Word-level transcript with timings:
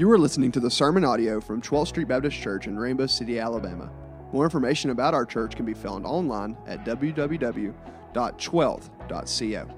You 0.00 0.10
are 0.12 0.18
listening 0.18 0.50
to 0.52 0.60
the 0.60 0.70
sermon 0.70 1.04
audio 1.04 1.42
from 1.42 1.60
12th 1.60 1.88
Street 1.88 2.08
Baptist 2.08 2.38
Church 2.38 2.66
in 2.66 2.78
Rainbow 2.78 3.04
City, 3.04 3.38
Alabama. 3.38 3.92
More 4.32 4.44
information 4.44 4.88
about 4.88 5.12
our 5.12 5.26
church 5.26 5.54
can 5.54 5.66
be 5.66 5.74
found 5.74 6.06
online 6.06 6.56
at 6.66 6.86
www.12th.co. 6.86 9.74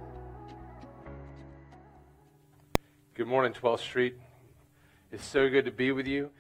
Good 3.14 3.27
morning, 3.27 3.53
12th 3.53 3.80
Street. 3.80 4.14
It's 5.11 5.25
so 5.25 5.48
good 5.48 5.64
to 5.64 5.72
be 5.72 5.90
with 5.90 6.07
you. 6.07 6.30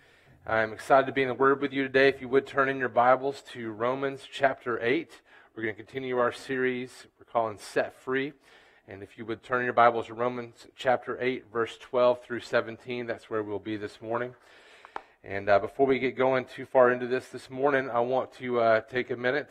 I'm 0.46 0.72
excited 0.72 1.06
to 1.06 1.12
be 1.12 1.22
in 1.22 1.28
the 1.28 1.34
Word 1.34 1.60
with 1.60 1.72
you 1.72 1.82
today. 1.82 2.06
If 2.06 2.20
you 2.20 2.28
would 2.28 2.46
turn 2.46 2.68
in 2.68 2.78
your 2.78 2.88
Bibles 2.88 3.42
to 3.54 3.72
Romans 3.72 4.28
chapter 4.32 4.80
8, 4.80 5.10
we're 5.56 5.64
going 5.64 5.74
to 5.74 5.82
continue 5.82 6.18
our 6.18 6.30
series 6.30 7.08
we're 7.18 7.24
calling 7.24 7.58
Set 7.58 8.00
Free. 8.00 8.32
And 8.92 9.02
if 9.02 9.16
you 9.16 9.24
would 9.24 9.42
turn 9.42 9.64
your 9.64 9.72
Bibles 9.72 10.08
to 10.08 10.14
Romans 10.14 10.66
chapter 10.76 11.16
8, 11.18 11.46
verse 11.50 11.78
12 11.80 12.22
through 12.22 12.40
17, 12.40 13.06
that's 13.06 13.30
where 13.30 13.42
we'll 13.42 13.58
be 13.58 13.78
this 13.78 14.02
morning. 14.02 14.34
And 15.24 15.48
uh, 15.48 15.60
before 15.60 15.86
we 15.86 15.98
get 15.98 16.14
going 16.14 16.44
too 16.44 16.66
far 16.66 16.92
into 16.92 17.06
this 17.06 17.28
this 17.28 17.48
morning, 17.48 17.88
I 17.88 18.00
want 18.00 18.34
to 18.34 18.60
uh, 18.60 18.80
take 18.82 19.10
a 19.10 19.16
minute 19.16 19.48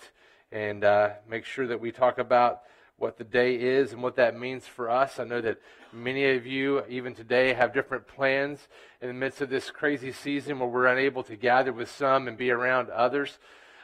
and 0.52 0.84
uh, 0.84 1.14
make 1.28 1.46
sure 1.46 1.66
that 1.66 1.82
we 1.82 1.92
talk 1.92 2.20
about 2.20 2.62
what 2.98 3.18
the 3.18 3.24
day 3.24 3.56
is 3.56 3.94
and 3.94 4.04
what 4.04 4.16
that 4.18 4.38
means 4.38 4.68
for 4.68 4.92
us. 4.92 5.18
I 5.18 5.24
know 5.24 5.42
that 5.42 5.58
many 5.92 6.36
of 6.36 6.46
you, 6.46 6.86
even 6.88 7.16
today, 7.16 7.54
have 7.54 7.74
different 7.74 8.06
plans 8.06 8.68
in 9.02 9.08
the 9.08 9.16
midst 9.16 9.42
of 9.42 9.50
this 9.50 9.72
crazy 9.72 10.12
season 10.12 10.60
where 10.60 10.70
we're 10.70 10.86
unable 10.86 11.24
to 11.24 11.36
gather 11.36 11.74
with 11.74 11.90
some 11.90 12.28
and 12.28 12.38
be 12.38 12.52
around 12.52 12.92
others. 12.92 13.40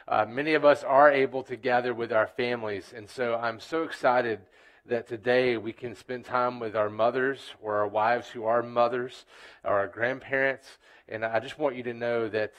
Uh, 0.06 0.24
many 0.24 0.54
of 0.54 0.64
us 0.64 0.84
are 0.84 1.10
able 1.10 1.42
to 1.42 1.56
gather 1.56 1.92
with 1.92 2.12
our 2.12 2.28
families. 2.28 2.92
And 2.96 3.10
so 3.10 3.34
I'm 3.34 3.58
so 3.58 3.82
excited 3.82 4.38
that 4.88 5.06
today 5.06 5.56
we 5.56 5.72
can 5.72 5.94
spend 5.94 6.24
time 6.24 6.58
with 6.58 6.74
our 6.74 6.88
mothers 6.88 7.40
or 7.60 7.76
our 7.76 7.86
wives 7.86 8.28
who 8.28 8.44
are 8.44 8.62
mothers 8.62 9.26
or 9.62 9.72
our 9.72 9.86
grandparents. 9.86 10.66
And 11.08 11.24
I 11.24 11.40
just 11.40 11.58
want 11.58 11.76
you 11.76 11.82
to 11.84 11.94
know 11.94 12.28
that 12.28 12.54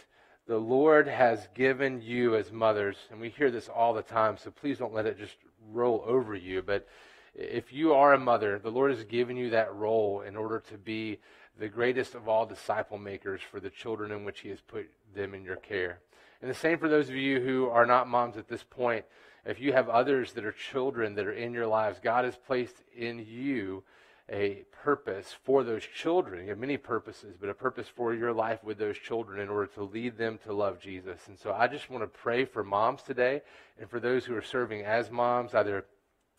the 0.47 0.57
Lord 0.57 1.07
has 1.07 1.47
given 1.53 2.01
you 2.01 2.35
as 2.35 2.51
mothers, 2.51 2.97
and 3.11 3.19
we 3.19 3.29
hear 3.29 3.51
this 3.51 3.67
all 3.67 3.93
the 3.93 4.01
time, 4.01 4.37
so 4.37 4.51
please 4.51 4.77
don't 4.77 4.93
let 4.93 5.05
it 5.05 5.17
just 5.17 5.35
roll 5.71 6.03
over 6.07 6.35
you. 6.35 6.61
But 6.61 6.87
if 7.35 7.73
you 7.73 7.93
are 7.93 8.13
a 8.13 8.19
mother, 8.19 8.59
the 8.59 8.71
Lord 8.71 8.91
has 8.91 9.03
given 9.03 9.37
you 9.37 9.51
that 9.51 9.73
role 9.73 10.21
in 10.21 10.35
order 10.35 10.59
to 10.69 10.77
be 10.77 11.19
the 11.59 11.67
greatest 11.67 12.15
of 12.15 12.27
all 12.27 12.45
disciple 12.45 12.97
makers 12.97 13.41
for 13.41 13.59
the 13.59 13.69
children 13.69 14.11
in 14.11 14.23
which 14.23 14.39
He 14.41 14.49
has 14.49 14.61
put 14.61 14.89
them 15.15 15.33
in 15.33 15.43
your 15.43 15.57
care. 15.57 15.99
And 16.41 16.49
the 16.49 16.55
same 16.55 16.77
for 16.77 16.89
those 16.89 17.09
of 17.09 17.15
you 17.15 17.41
who 17.41 17.69
are 17.69 17.85
not 17.85 18.07
moms 18.07 18.37
at 18.37 18.47
this 18.47 18.63
point 18.63 19.05
if 19.45 19.59
you 19.59 19.73
have 19.73 19.89
others 19.89 20.33
that 20.33 20.45
are 20.45 20.51
children 20.51 21.15
that 21.15 21.25
are 21.25 21.33
in 21.33 21.53
your 21.53 21.67
lives, 21.67 21.99
God 22.01 22.25
has 22.25 22.35
placed 22.35 22.75
in 22.95 23.25
you 23.27 23.83
a 24.31 24.63
purpose 24.83 25.35
for 25.43 25.63
those 25.63 25.83
children. 25.83 26.43
You 26.43 26.49
have 26.49 26.59
many 26.59 26.77
purposes, 26.77 27.35
but 27.39 27.49
a 27.49 27.53
purpose 27.53 27.87
for 27.87 28.13
your 28.13 28.31
life 28.31 28.63
with 28.63 28.77
those 28.77 28.97
children 28.97 29.39
in 29.39 29.49
order 29.49 29.67
to 29.73 29.83
lead 29.83 30.17
them 30.17 30.39
to 30.43 30.53
love 30.53 30.79
Jesus. 30.79 31.19
And 31.27 31.37
so 31.37 31.51
I 31.51 31.67
just 31.67 31.89
want 31.89 32.03
to 32.03 32.07
pray 32.07 32.45
for 32.45 32.63
moms 32.63 33.01
today 33.01 33.41
and 33.79 33.89
for 33.89 33.99
those 33.99 34.25
who 34.25 34.35
are 34.35 34.41
serving 34.41 34.83
as 34.83 35.09
moms, 35.09 35.55
either 35.55 35.85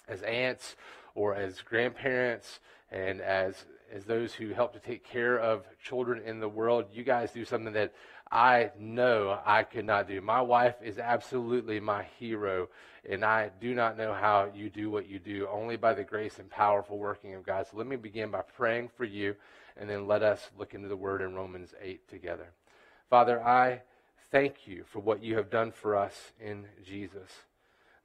as 0.06 0.23
aunts 0.23 0.77
or 1.15 1.34
as 1.34 1.61
grandparents 1.62 2.61
and 2.91 3.21
as 3.21 3.65
as 3.93 4.05
those 4.05 4.33
who 4.33 4.51
help 4.51 4.73
to 4.73 4.78
take 4.78 5.05
care 5.05 5.39
of 5.39 5.65
children 5.83 6.23
in 6.25 6.39
the 6.39 6.48
world. 6.48 6.87
You 6.93 7.03
guys 7.03 7.33
do 7.33 7.45
something 7.45 7.73
that 7.73 7.93
I 8.33 8.70
know 8.78 9.41
I 9.45 9.64
could 9.64 9.84
not 9.84 10.06
do. 10.06 10.20
My 10.20 10.41
wife 10.41 10.77
is 10.83 10.98
absolutely 10.98 11.81
my 11.81 12.05
hero, 12.19 12.69
and 13.09 13.25
I 13.25 13.50
do 13.61 13.75
not 13.75 13.98
know 13.98 14.14
how 14.14 14.50
you 14.55 14.70
do 14.70 14.89
what 14.89 15.09
you 15.09 15.19
do, 15.19 15.48
only 15.50 15.77
by 15.77 15.95
the 15.95 16.05
grace 16.05 16.39
and 16.39 16.48
powerful 16.48 16.97
working 16.97 17.34
of 17.34 17.45
God. 17.45 17.67
So 17.67 17.77
let 17.77 17.89
me 17.89 17.97
begin 17.97 18.31
by 18.31 18.42
praying 18.42 18.91
for 18.97 19.05
you, 19.05 19.34
and 19.77 19.91
then 19.91 20.06
let 20.06 20.22
us 20.22 20.50
look 20.56 20.75
into 20.75 20.89
the 20.89 20.97
word 20.97 21.22
in 21.22 21.34
Romans 21.34 21.75
8 21.81 22.09
together. 22.09 22.53
Father, 23.09 23.42
I 23.42 23.83
thank 24.31 24.69
you 24.69 24.84
for 24.84 25.00
what 25.00 25.25
you 25.25 25.37
have 25.37 25.50
done 25.50 25.72
for 25.72 25.97
us 25.97 26.31
in 26.39 26.67
Jesus, 26.87 27.31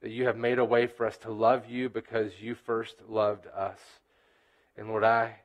that 0.00 0.10
you 0.10 0.26
have 0.26 0.36
made 0.36 0.58
a 0.58 0.64
way 0.64 0.88
for 0.88 1.06
us 1.06 1.16
to 1.18 1.30
love 1.30 1.68
you 1.68 1.88
because 1.88 2.40
you 2.40 2.56
first 2.56 2.96
loved 3.08 3.46
us. 3.54 3.78
And 4.76 4.88
Lord, 4.88 5.04
I, 5.04 5.36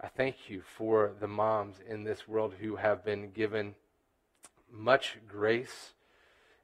I 0.00 0.08
thank 0.08 0.50
you 0.50 0.62
for 0.76 1.12
the 1.20 1.28
moms 1.28 1.76
in 1.88 2.02
this 2.02 2.26
world 2.26 2.54
who 2.60 2.74
have 2.74 3.04
been 3.04 3.30
given 3.30 3.76
much 4.74 5.18
grace 5.28 5.92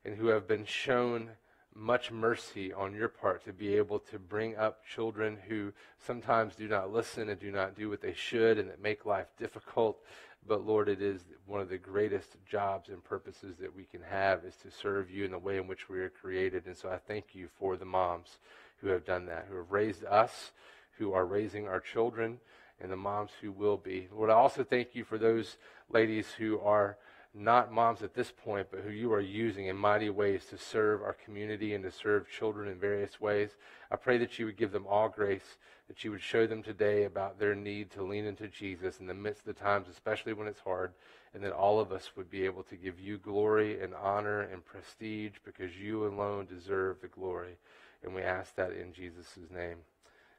and 0.05 0.17
who 0.17 0.29
have 0.29 0.49
been 0.49 0.65
shown 0.65 1.31
much 1.75 2.11
mercy 2.11 2.73
on 2.73 2.95
your 2.95 3.09
part 3.09 3.45
to 3.45 3.53
be 3.53 3.77
able 3.77 3.99
to 3.99 4.19
bring 4.19 4.57
up 4.57 4.85
children 4.85 5.39
who 5.49 5.73
sometimes 6.05 6.57
do 6.57 6.67
not 6.67 6.93
listen 6.93 7.29
and 7.29 7.41
do 7.41 7.51
not 7.51 7.77
do 7.77 7.89
what 7.89 8.01
they 8.01 8.13
should 8.13 8.59
and 8.59 8.69
that 8.69 8.83
make 8.83 9.07
life 9.07 9.29
difficult. 9.39 9.99
But 10.47 10.67
Lord, 10.67 10.89
it 10.89 11.01
is 11.01 11.21
one 11.47 11.61
of 11.61 11.69
the 11.69 11.79
greatest 11.79 12.37
jobs 12.49 12.89
and 12.89 13.05
purposes 13.05 13.57
that 13.61 13.75
we 13.75 13.85
can 13.85 14.03
have 14.03 14.45
is 14.45 14.57
to 14.57 14.71
serve 14.71 15.11
you 15.11 15.25
in 15.25 15.31
the 15.31 15.39
way 15.39 15.59
in 15.59 15.67
which 15.67 15.89
we 15.89 16.01
are 16.01 16.11
created. 16.11 16.67
And 16.67 16.77
so 16.77 16.89
I 16.91 16.99
thank 16.99 17.35
you 17.35 17.49
for 17.59 17.77
the 17.77 17.85
moms 17.85 18.39
who 18.79 18.89
have 18.89 19.05
done 19.05 19.27
that, 19.27 19.47
who 19.49 19.57
have 19.57 19.71
raised 19.71 20.05
us, 20.05 20.53
who 20.99 21.13
are 21.13 21.27
raising 21.27 21.69
our 21.69 21.81
children, 21.81 22.39
and 22.81 22.91
the 22.91 22.97
moms 22.97 23.31
who 23.41 23.53
will 23.53 23.77
be. 23.77 24.09
Lord, 24.13 24.31
I 24.31 24.35
also 24.35 24.65
thank 24.65 24.95
you 24.95 25.05
for 25.05 25.19
those 25.19 25.57
ladies 25.91 26.33
who 26.33 26.59
are 26.61 26.97
not 27.33 27.73
moms 27.73 28.03
at 28.03 28.15
this 28.15 28.33
point, 28.33 28.69
but 28.71 28.81
who 28.81 28.91
you 28.91 29.13
are 29.13 29.21
using 29.21 29.67
in 29.67 29.77
mighty 29.77 30.11
ways 30.11 30.45
to 30.47 30.59
serve 30.59 31.03
our 31.03 31.13
community 31.13 31.75
and 31.75 31.85
to 31.85 31.91
serve 31.91 32.29
children 32.29 32.69
in 32.69 32.79
various 32.79 33.21
ways. 33.21 33.51
I 33.91 33.97
pray 33.97 34.19
that 34.19 34.39
you 34.39 34.47
would 34.47 34.57
give 34.57 34.73
them 34.73 34.87
all 34.89 35.09
grace, 35.09 35.57
that 35.87 36.03
you 36.03 36.11
would 36.11 36.23
show 36.23 36.47
them 36.47 36.63
today 36.63 37.05
about 37.05 37.39
their 37.39 37.55
need 37.55 37.91
to 37.93 38.03
lean 38.03 38.25
into 38.25 38.49
Jesus 38.49 38.99
in 38.99 39.07
the 39.07 39.15
midst 39.15 39.47
of 39.47 39.55
the 39.55 39.61
times, 39.61 39.87
especially 39.89 40.33
when 40.33 40.49
it's 40.49 40.61
hard, 40.61 40.93
and 41.33 41.45
that 41.45 41.53
all 41.53 41.79
of 41.79 41.93
us 41.93 42.11
would 42.17 42.31
be 42.31 42.45
able 42.45 42.65
to 42.65 42.77
give 42.77 42.99
you 42.99 43.17
glory 43.17 43.81
and 43.81 43.95
honor 43.95 44.41
and 44.41 44.65
prestige 44.65 45.35
because 45.45 45.79
you 45.79 46.05
alone 46.07 46.47
deserve 46.47 47.01
the 47.01 47.07
glory. 47.07 47.57
And 48.03 48.13
we 48.15 48.23
ask 48.23 48.57
that 48.57 48.73
in 48.73 48.93
Jesus' 48.93 49.39
name. 49.55 49.79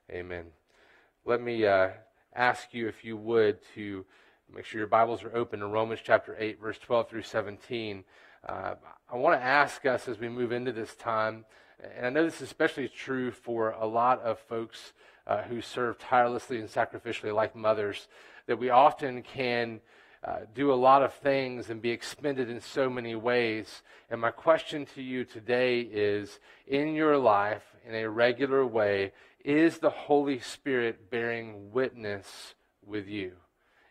Amen. 0.09 0.47
Let 1.23 1.41
me 1.41 1.65
uh, 1.65 1.89
ask 2.35 2.73
you, 2.73 2.87
if 2.89 3.05
you 3.05 3.15
would, 3.15 3.59
to 3.75 4.05
Make 4.53 4.65
sure 4.65 4.79
your 4.79 4.87
Bibles 4.87 5.23
are 5.23 5.33
open 5.33 5.61
to 5.61 5.67
Romans 5.67 6.01
chapter 6.03 6.35
8, 6.37 6.59
verse 6.59 6.77
12 6.77 7.09
through 7.09 7.21
17. 7.21 8.03
Uh, 8.45 8.73
I 9.09 9.15
want 9.15 9.39
to 9.39 9.45
ask 9.45 9.85
us 9.85 10.09
as 10.09 10.19
we 10.19 10.27
move 10.27 10.51
into 10.51 10.73
this 10.73 10.93
time, 10.95 11.45
and 11.95 12.05
I 12.05 12.09
know 12.09 12.25
this 12.25 12.35
is 12.35 12.41
especially 12.41 12.89
true 12.89 13.31
for 13.31 13.71
a 13.71 13.85
lot 13.85 14.19
of 14.21 14.39
folks 14.39 14.91
uh, 15.25 15.43
who 15.43 15.61
serve 15.61 15.99
tirelessly 15.99 16.59
and 16.59 16.67
sacrificially 16.67 17.33
like 17.33 17.55
mothers, 17.55 18.09
that 18.47 18.59
we 18.59 18.69
often 18.69 19.23
can 19.23 19.79
uh, 20.21 20.39
do 20.53 20.73
a 20.73 20.75
lot 20.75 21.01
of 21.01 21.13
things 21.13 21.69
and 21.69 21.81
be 21.81 21.91
expended 21.91 22.49
in 22.49 22.59
so 22.59 22.89
many 22.89 23.15
ways. 23.15 23.83
And 24.09 24.19
my 24.19 24.31
question 24.31 24.85
to 24.95 25.01
you 25.01 25.23
today 25.23 25.79
is 25.79 26.41
in 26.67 26.93
your 26.93 27.17
life, 27.17 27.63
in 27.87 27.95
a 27.95 28.09
regular 28.09 28.65
way, 28.65 29.13
is 29.45 29.77
the 29.77 29.89
Holy 29.91 30.39
Spirit 30.39 31.09
bearing 31.09 31.71
witness 31.71 32.53
with 32.85 33.07
you? 33.07 33.37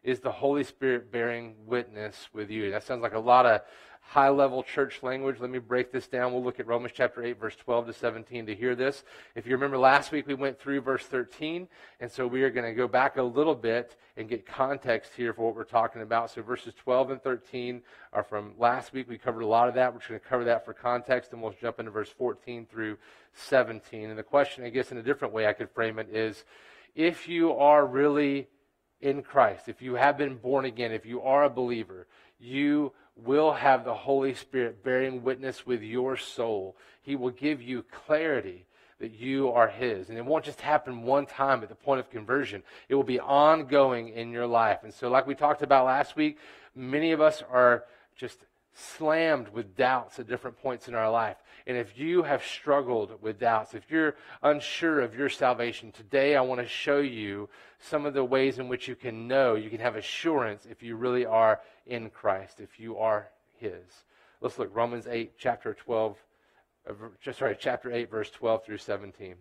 Is 0.03 0.21
the 0.21 0.33
Holy 0.33 0.65
Spirit 0.65 1.12
bearing 1.12 1.55
witness 1.66 2.28
with 2.33 2.50
you. 2.50 2.71
That 2.71 2.84
sounds 2.84 3.03
like 3.03 3.15
a 3.15 3.19
lot 3.19 3.47
of 3.47 3.61
high 4.00 4.28
level 4.28 4.62
church 4.62 5.03
language. 5.03 5.37
Let 5.38 5.50
me 5.50 5.59
break 5.59 5.93
this 5.93 6.09
down. 6.09 6.33
We'll 6.33 6.43
look 6.43 6.59
at 6.59 6.66
Romans 6.66 6.93
chapter 6.97 7.22
8, 7.22 7.38
verse 7.38 7.55
12 7.55 7.87
to 7.87 7.93
17 7.93 8.47
to 8.47 8.55
hear 8.55 8.75
this. 8.75 9.05
If 9.37 9.47
you 9.47 9.53
remember 9.53 9.78
last 9.78 10.10
week, 10.10 10.27
we 10.27 10.34
went 10.34 10.59
through 10.59 10.81
verse 10.81 11.05
13, 11.05 11.69
and 12.00 12.10
so 12.10 12.27
we 12.27 12.43
are 12.43 12.50
going 12.50 12.66
to 12.66 12.75
go 12.75 12.89
back 12.89 13.19
a 13.19 13.22
little 13.22 13.55
bit 13.55 13.97
and 14.16 14.28
get 14.28 14.47
context 14.47 15.12
here 15.16 15.33
for 15.33 15.47
what 15.47 15.55
we're 15.55 15.65
talking 15.65 16.03
about. 16.03 16.31
So 16.31 16.43
verses 16.43 16.75
12 16.75 17.10
and 17.10 17.22
13 17.22 17.83
are 18.12 18.25
from 18.25 18.55
last 18.59 18.93
week. 18.93 19.09
We 19.09 19.19
covered 19.19 19.43
a 19.43 19.47
lot 19.47 19.69
of 19.69 19.75
that. 19.75 19.93
We're 19.93 20.00
going 20.00 20.19
to 20.19 20.27
cover 20.27 20.44
that 20.44 20.65
for 20.65 20.72
context, 20.72 21.33
and 21.33 21.41
we'll 21.41 21.55
jump 21.60 21.78
into 21.78 21.93
verse 21.93 22.10
14 22.10 22.66
through 22.66 22.97
17. 23.34 24.10
And 24.10 24.19
the 24.19 24.25
question, 24.25 24.65
I 24.65 24.71
guess, 24.71 24.91
in 24.91 24.99
a 24.99 25.03
different 25.03 25.34
way 25.34 25.47
I 25.47 25.53
could 25.53 25.71
frame 25.71 25.99
it 25.99 26.09
is 26.10 26.44
if 26.97 27.28
you 27.28 27.53
are 27.53 27.87
really 27.87 28.49
in 29.00 29.22
Christ, 29.22 29.69
if 29.69 29.81
you 29.81 29.94
have 29.94 30.19
been 30.19 30.37
born 30.37 30.65
again, 30.65 30.93
if 30.93 31.06
you 31.06 31.22
are 31.22 31.44
a 31.44 31.50
believer, 31.50 32.07
you 32.39 32.92
will 33.16 33.53
have 33.53 33.84
the 33.84 33.95
Holy 33.95 34.34
Spirit 34.34 34.83
bearing 34.83 35.22
witness 35.22 35.66
with 35.66 35.83
your 35.83 36.16
soul. 36.16 36.77
He 37.03 37.16
will 37.16 37.30
give 37.30 37.63
you 37.63 37.83
clarity 37.83 38.66
that 38.98 39.13
you 39.13 39.51
are 39.51 39.69
His. 39.69 40.09
And 40.09 40.19
it 40.19 40.24
won't 40.24 40.45
just 40.45 40.60
happen 40.60 41.03
one 41.03 41.27
time 41.27 41.63
at 41.63 41.69
the 41.69 41.74
point 41.74 42.01
of 42.01 42.10
conversion, 42.10 42.63
it 42.89 42.95
will 42.95 43.03
be 43.03 43.21
ongoing 43.21 44.09
in 44.10 44.30
your 44.30 44.47
life. 44.47 44.80
And 44.84 44.92
so, 44.92 45.09
like 45.09 45.27
we 45.27 45.34
talked 45.34 45.63
about 45.63 45.86
last 45.86 46.16
week, 46.16 46.39
many 46.74 47.13
of 47.13 47.21
us 47.21 47.42
are 47.51 47.84
just 48.16 48.39
slammed 48.74 49.48
with 49.48 49.77
doubts 49.77 50.19
at 50.19 50.28
different 50.28 50.60
points 50.60 50.89
in 50.89 50.95
our 50.95 51.10
life. 51.10 51.36
And 51.66 51.77
if 51.77 51.98
you 51.98 52.22
have 52.22 52.45
struggled 52.45 53.21
with 53.22 53.39
doubts, 53.39 53.74
if 53.74 53.91
you're 53.91 54.16
unsure 54.42 55.01
of 55.01 55.15
your 55.15 55.28
salvation, 55.28 55.92
today 55.92 56.36
I 56.36 56.41
want 56.41 56.60
to 56.60 56.66
show 56.66 56.98
you 56.98 57.48
some 57.78 58.07
of 58.07 58.15
the 58.15 58.24
ways 58.24 58.59
in 58.59 58.68
which 58.68 58.89
you 58.89 58.95
can 58.95 59.28
know, 59.28 59.54
you 59.54 59.71
can 59.71 59.80
have 59.80 59.97
assurance 59.97 60.66
if 60.68 60.83
you 60.83 60.97
really 60.97 61.27
are 61.27 61.60
in 61.86 62.10
Christ, 62.10 62.60
if 62.60 62.80
you 62.80 62.98
are 62.98 63.28
His. 63.59 64.04
Let's 64.41 64.59
look 64.59 64.74
Romans 64.74 65.07
8, 65.07 65.33
chapter 65.39 65.74
12, 65.74 66.16
uh, 66.89 67.33
sorry, 67.33 67.57
chapter 67.59 67.92
8, 67.92 68.10
verse 68.10 68.30
12 68.30 68.65
through 68.65 68.78
17. 68.78 69.34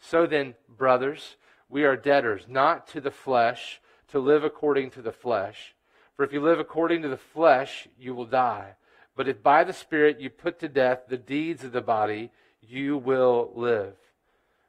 So 0.00 0.26
then, 0.26 0.54
brothers, 0.68 1.36
we 1.68 1.84
are 1.84 1.96
debtors, 1.96 2.42
not 2.48 2.86
to 2.88 3.00
the 3.00 3.10
flesh, 3.10 3.80
to 4.08 4.18
live 4.18 4.44
according 4.44 4.90
to 4.90 5.02
the 5.02 5.12
flesh. 5.12 5.74
For 6.16 6.24
if 6.24 6.32
you 6.32 6.40
live 6.40 6.60
according 6.60 7.02
to 7.02 7.08
the 7.08 7.16
flesh, 7.16 7.88
you 7.98 8.14
will 8.14 8.26
die. 8.26 8.76
But 9.16 9.28
if 9.28 9.42
by 9.42 9.64
the 9.64 9.72
Spirit 9.72 10.20
you 10.20 10.30
put 10.30 10.58
to 10.60 10.68
death 10.68 11.02
the 11.08 11.16
deeds 11.16 11.64
of 11.64 11.72
the 11.72 11.80
body, 11.80 12.30
you 12.60 12.96
will 12.96 13.52
live. 13.54 13.94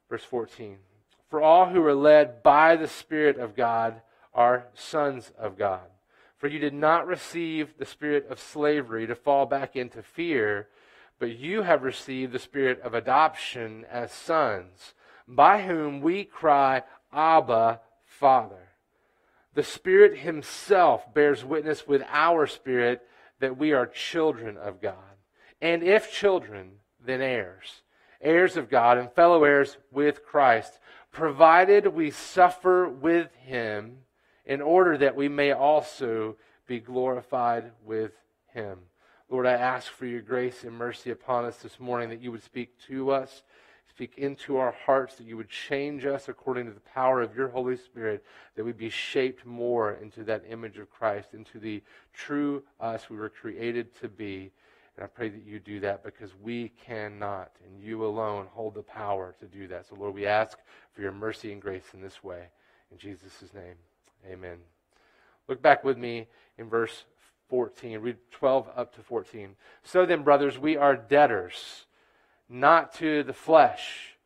Verse 0.10 0.24
14. 0.24 0.78
For 1.30 1.42
all 1.42 1.70
who 1.70 1.84
are 1.86 1.96
led 1.96 2.44
by 2.44 2.76
the 2.76 2.88
Spirit 2.88 3.38
of 3.38 3.56
God 3.56 4.02
are 4.34 4.68
sons 4.74 5.32
of 5.38 5.58
God. 5.58 5.88
For 6.38 6.48
you 6.48 6.60
did 6.60 6.74
not 6.74 7.08
receive 7.08 7.78
the 7.78 7.86
spirit 7.86 8.28
of 8.30 8.40
slavery 8.40 9.08
to 9.08 9.16
fall 9.16 9.46
back 9.46 9.76
into 9.76 10.04
fear, 10.04 10.68
but 11.18 11.38
you 11.38 11.64
have 11.64 11.82
received 11.82 12.34
the 12.34 12.40
spirit 12.40 12.82
of 12.82 12.94
adoption 12.94 13.86
as 13.90 14.12
sons, 14.12 14.94
by 15.28 15.64
whom 15.64 16.02
we 16.02 16.26
cry, 16.26 16.84
Abba, 17.12 17.80
Father. 18.06 18.70
The 19.54 19.64
Spirit 19.64 20.20
Himself 20.20 21.14
bears 21.14 21.46
witness 21.46 21.88
with 21.88 22.04
our 22.10 22.46
spirit 22.46 23.08
that 23.40 23.58
we 23.58 23.74
are 23.74 23.86
children 23.86 24.58
of 24.58 24.82
God. 24.82 24.96
And 25.62 25.84
if 25.84 26.12
children, 26.12 26.72
then 27.04 27.22
heirs, 27.22 27.82
heirs 28.22 28.58
of 28.58 28.70
God 28.70 28.98
and 28.98 29.12
fellow 29.12 29.44
heirs 29.44 29.78
with 29.92 30.26
Christ, 30.26 30.80
provided 31.12 31.88
we 31.88 32.12
suffer 32.12 32.88
with 32.90 33.34
Him 33.36 34.00
in 34.46 34.62
order 34.62 34.98
that 34.98 35.16
we 35.16 35.28
may 35.28 35.52
also 35.52 36.38
be 36.68 36.80
glorified 36.80 37.72
with 37.84 38.12
Him. 38.54 38.80
Lord, 39.30 39.48
I 39.48 39.54
ask 39.54 39.92
for 39.92 40.06
your 40.06 40.22
grace 40.22 40.64
and 40.64 40.74
mercy 40.74 41.10
upon 41.10 41.46
us 41.46 41.58
this 41.58 41.80
morning 41.80 42.10
that 42.10 42.22
you 42.22 42.32
would 42.32 42.44
speak 42.44 42.80
to 42.88 43.12
us 43.12 43.44
Speak 43.96 44.18
into 44.18 44.58
our 44.58 44.76
hearts 44.86 45.16
that 45.16 45.26
you 45.26 45.38
would 45.38 45.48
change 45.48 46.06
us 46.06 46.28
according 46.28 46.66
to 46.66 46.74
the 46.74 46.82
power 46.82 47.22
of 47.22 47.34
your 47.34 47.48
Holy 47.48 47.78
Spirit, 47.78 48.26
that 48.54 48.66
we'd 48.66 48.78
be 48.78 48.90
shaped 48.90 49.46
more 49.46 49.94
into 49.94 50.26
that 50.26 50.44
image 50.50 50.78
of 50.78 50.90
Christ, 50.90 51.30
into 51.34 51.60
the 51.60 51.82
true 52.14 52.62
us 52.82 53.10
we 53.10 53.16
were 53.16 53.30
created 53.30 53.96
to 54.02 54.10
be. 54.10 54.52
And 54.98 55.06
I 55.06 55.08
pray 55.08 55.30
that 55.30 55.46
you 55.46 55.62
do 55.62 55.80
that 55.80 56.04
because 56.04 56.32
we 56.42 56.74
cannot, 56.86 57.52
and 57.66 57.82
you 57.82 58.06
alone 58.06 58.48
hold 58.52 58.74
the 58.74 58.84
power 58.84 59.34
to 59.40 59.46
do 59.46 59.66
that. 59.70 59.88
So, 59.88 59.96
Lord, 59.96 60.14
we 60.14 60.26
ask 60.26 60.58
for 60.92 61.02
your 61.02 61.14
mercy 61.14 61.54
and 61.54 61.62
grace 61.62 61.86
in 61.94 62.02
this 62.02 62.22
way. 62.22 62.50
In 62.92 62.98
Jesus' 62.98 63.54
name, 63.54 63.76
amen. 64.30 64.58
Look 65.48 65.62
back 65.62 65.86
with 65.86 65.98
me 65.98 66.28
in 66.58 66.68
verse 66.68 67.06
14. 67.48 68.00
Read 68.00 68.18
12 68.32 68.68
up 68.76 68.94
to 68.96 69.02
14. 69.02 69.56
So 69.84 70.06
then, 70.06 70.24
brothers, 70.24 70.60
we 70.60 70.76
are 70.76 70.98
debtors 70.98 71.86
not 72.50 72.94
to 72.96 73.24
the 73.24 73.34
flesh, 73.34 74.18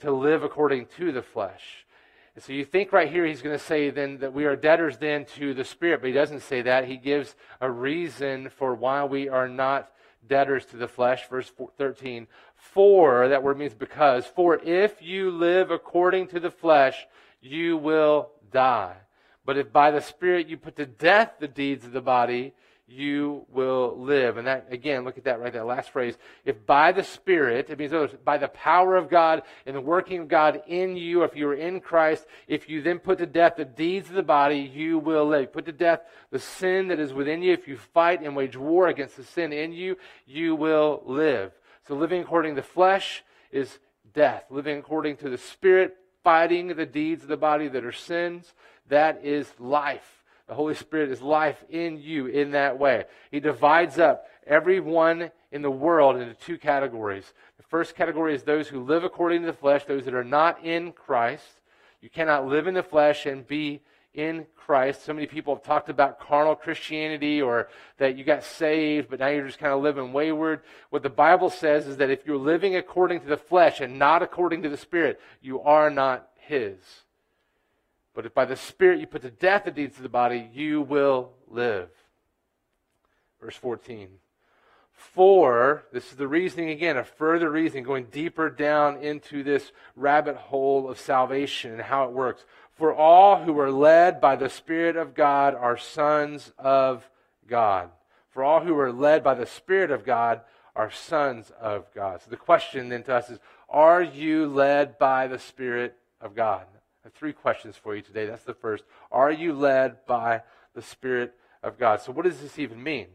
to 0.00 0.10
live 0.10 0.42
according 0.42 0.86
to 0.96 1.12
the 1.12 1.22
flesh. 1.22 1.86
And 2.34 2.44
so 2.44 2.52
you 2.52 2.64
think 2.64 2.92
right 2.92 3.10
here 3.10 3.26
he's 3.26 3.42
going 3.42 3.58
to 3.58 3.64
say 3.64 3.90
then 3.90 4.18
that 4.18 4.32
we 4.32 4.44
are 4.44 4.56
debtors 4.56 4.98
then 4.98 5.24
to 5.36 5.52
the 5.52 5.64
Spirit, 5.64 6.00
but 6.00 6.08
he 6.08 6.12
doesn't 6.12 6.40
say 6.40 6.62
that. 6.62 6.86
He 6.86 6.96
gives 6.96 7.34
a 7.60 7.70
reason 7.70 8.48
for 8.50 8.74
why 8.74 9.04
we 9.04 9.28
are 9.28 9.48
not 9.48 9.90
debtors 10.26 10.64
to 10.66 10.76
the 10.76 10.88
flesh. 10.88 11.28
Verse 11.28 11.50
13. 11.76 12.28
For, 12.54 13.28
that 13.28 13.42
word 13.42 13.58
means 13.58 13.74
because. 13.74 14.26
For 14.26 14.58
if 14.62 15.02
you 15.02 15.30
live 15.30 15.70
according 15.70 16.28
to 16.28 16.40
the 16.40 16.50
flesh, 16.50 17.06
you 17.40 17.76
will 17.76 18.30
die. 18.50 18.96
But 19.44 19.58
if 19.58 19.72
by 19.72 19.90
the 19.90 20.00
Spirit 20.00 20.46
you 20.46 20.56
put 20.56 20.76
to 20.76 20.86
death 20.86 21.32
the 21.40 21.48
deeds 21.48 21.84
of 21.84 21.92
the 21.92 22.00
body, 22.00 22.54
you 22.90 23.46
will 23.52 23.96
live. 23.96 24.36
And 24.36 24.46
that, 24.46 24.66
again, 24.70 25.04
look 25.04 25.16
at 25.16 25.24
that 25.24 25.40
right, 25.40 25.52
that 25.52 25.64
last 25.64 25.90
phrase. 25.90 26.18
If 26.44 26.66
by 26.66 26.90
the 26.90 27.04
Spirit, 27.04 27.70
it 27.70 27.78
means 27.78 27.92
by 28.24 28.36
the 28.36 28.48
power 28.48 28.96
of 28.96 29.08
God 29.08 29.42
and 29.64 29.76
the 29.76 29.80
working 29.80 30.20
of 30.20 30.28
God 30.28 30.62
in 30.66 30.96
you, 30.96 31.22
if 31.22 31.36
you 31.36 31.48
are 31.48 31.54
in 31.54 31.80
Christ, 31.80 32.26
if 32.48 32.68
you 32.68 32.82
then 32.82 32.98
put 32.98 33.18
to 33.18 33.26
death 33.26 33.54
the 33.56 33.64
deeds 33.64 34.08
of 34.08 34.16
the 34.16 34.22
body, 34.22 34.58
you 34.58 34.98
will 34.98 35.26
live. 35.26 35.52
Put 35.52 35.66
to 35.66 35.72
death 35.72 36.00
the 36.30 36.40
sin 36.40 36.88
that 36.88 36.98
is 36.98 37.12
within 37.12 37.42
you. 37.42 37.52
If 37.52 37.68
you 37.68 37.76
fight 37.76 38.22
and 38.22 38.34
wage 38.34 38.56
war 38.56 38.88
against 38.88 39.16
the 39.16 39.24
sin 39.24 39.52
in 39.52 39.72
you, 39.72 39.96
you 40.26 40.56
will 40.56 41.02
live. 41.06 41.52
So 41.86 41.94
living 41.94 42.22
according 42.22 42.56
to 42.56 42.60
the 42.60 42.66
flesh 42.66 43.22
is 43.52 43.78
death. 44.12 44.44
Living 44.50 44.78
according 44.78 45.18
to 45.18 45.30
the 45.30 45.38
Spirit, 45.38 45.96
fighting 46.24 46.68
the 46.68 46.86
deeds 46.86 47.22
of 47.22 47.28
the 47.28 47.36
body 47.36 47.68
that 47.68 47.84
are 47.84 47.92
sins, 47.92 48.52
that 48.88 49.24
is 49.24 49.48
life. 49.60 50.19
The 50.50 50.56
Holy 50.56 50.74
Spirit 50.74 51.12
is 51.12 51.22
life 51.22 51.64
in 51.70 52.00
you 52.00 52.26
in 52.26 52.50
that 52.50 52.76
way. 52.76 53.04
He 53.30 53.38
divides 53.38 54.00
up 54.00 54.26
everyone 54.44 55.30
in 55.52 55.62
the 55.62 55.70
world 55.70 56.16
into 56.16 56.34
two 56.34 56.58
categories. 56.58 57.32
The 57.56 57.62
first 57.62 57.94
category 57.94 58.34
is 58.34 58.42
those 58.42 58.66
who 58.66 58.82
live 58.82 59.04
according 59.04 59.42
to 59.42 59.46
the 59.46 59.52
flesh, 59.52 59.84
those 59.84 60.06
that 60.06 60.14
are 60.14 60.24
not 60.24 60.64
in 60.64 60.90
Christ. 60.90 61.62
You 62.00 62.10
cannot 62.10 62.48
live 62.48 62.66
in 62.66 62.74
the 62.74 62.82
flesh 62.82 63.26
and 63.26 63.46
be 63.46 63.82
in 64.12 64.44
Christ. 64.56 65.04
So 65.04 65.12
many 65.12 65.28
people 65.28 65.54
have 65.54 65.62
talked 65.62 65.88
about 65.88 66.18
carnal 66.18 66.56
Christianity 66.56 67.40
or 67.40 67.68
that 67.98 68.18
you 68.18 68.24
got 68.24 68.42
saved, 68.42 69.08
but 69.08 69.20
now 69.20 69.28
you're 69.28 69.46
just 69.46 69.60
kind 69.60 69.72
of 69.72 69.80
living 69.80 70.12
wayward. 70.12 70.62
What 70.88 71.04
the 71.04 71.10
Bible 71.10 71.50
says 71.50 71.86
is 71.86 71.98
that 71.98 72.10
if 72.10 72.26
you're 72.26 72.36
living 72.36 72.74
according 72.74 73.20
to 73.20 73.28
the 73.28 73.36
flesh 73.36 73.80
and 73.80 74.00
not 74.00 74.20
according 74.20 74.64
to 74.64 74.68
the 74.68 74.76
Spirit, 74.76 75.20
you 75.40 75.60
are 75.60 75.90
not 75.90 76.28
His. 76.40 76.78
But 78.14 78.26
if 78.26 78.34
by 78.34 78.44
the 78.44 78.56
Spirit 78.56 79.00
you 79.00 79.06
put 79.06 79.22
to 79.22 79.30
death 79.30 79.64
the 79.64 79.70
deeds 79.70 79.96
of 79.96 80.02
the 80.02 80.08
body, 80.08 80.48
you 80.52 80.82
will 80.82 81.30
live. 81.48 81.88
Verse 83.40 83.56
14. 83.56 84.08
For, 84.92 85.84
this 85.92 86.10
is 86.10 86.16
the 86.16 86.28
reasoning 86.28 86.68
again, 86.68 86.98
a 86.98 87.04
further 87.04 87.50
reasoning, 87.50 87.84
going 87.84 88.06
deeper 88.06 88.50
down 88.50 88.98
into 88.98 89.42
this 89.42 89.72
rabbit 89.96 90.36
hole 90.36 90.90
of 90.90 91.00
salvation 91.00 91.72
and 91.72 91.80
how 91.80 92.04
it 92.04 92.12
works. 92.12 92.44
For 92.74 92.94
all 92.94 93.42
who 93.42 93.58
are 93.58 93.72
led 93.72 94.20
by 94.20 94.36
the 94.36 94.50
Spirit 94.50 94.96
of 94.96 95.14
God 95.14 95.54
are 95.54 95.78
sons 95.78 96.52
of 96.58 97.08
God. 97.46 97.90
For 98.28 98.44
all 98.44 98.60
who 98.60 98.78
are 98.78 98.92
led 98.92 99.24
by 99.24 99.34
the 99.34 99.46
Spirit 99.46 99.90
of 99.90 100.04
God 100.04 100.42
are 100.76 100.90
sons 100.90 101.50
of 101.60 101.86
God. 101.94 102.20
So 102.22 102.30
the 102.30 102.36
question 102.36 102.90
then 102.90 103.02
to 103.04 103.14
us 103.14 103.30
is 103.30 103.38
Are 103.68 104.02
you 104.02 104.46
led 104.46 104.98
by 104.98 105.26
the 105.26 105.38
Spirit 105.38 105.96
of 106.20 106.34
God? 106.34 106.66
I 107.02 107.08
have 107.08 107.14
three 107.14 107.32
questions 107.32 107.76
for 107.76 107.96
you 107.96 108.02
today. 108.02 108.26
That's 108.26 108.44
the 108.44 108.54
first. 108.54 108.84
Are 109.10 109.32
you 109.32 109.54
led 109.54 110.04
by 110.06 110.42
the 110.74 110.82
Spirit 110.82 111.34
of 111.62 111.78
God? 111.78 112.02
So, 112.02 112.12
what 112.12 112.24
does 112.24 112.40
this 112.40 112.58
even 112.58 112.82
mean? 112.82 113.06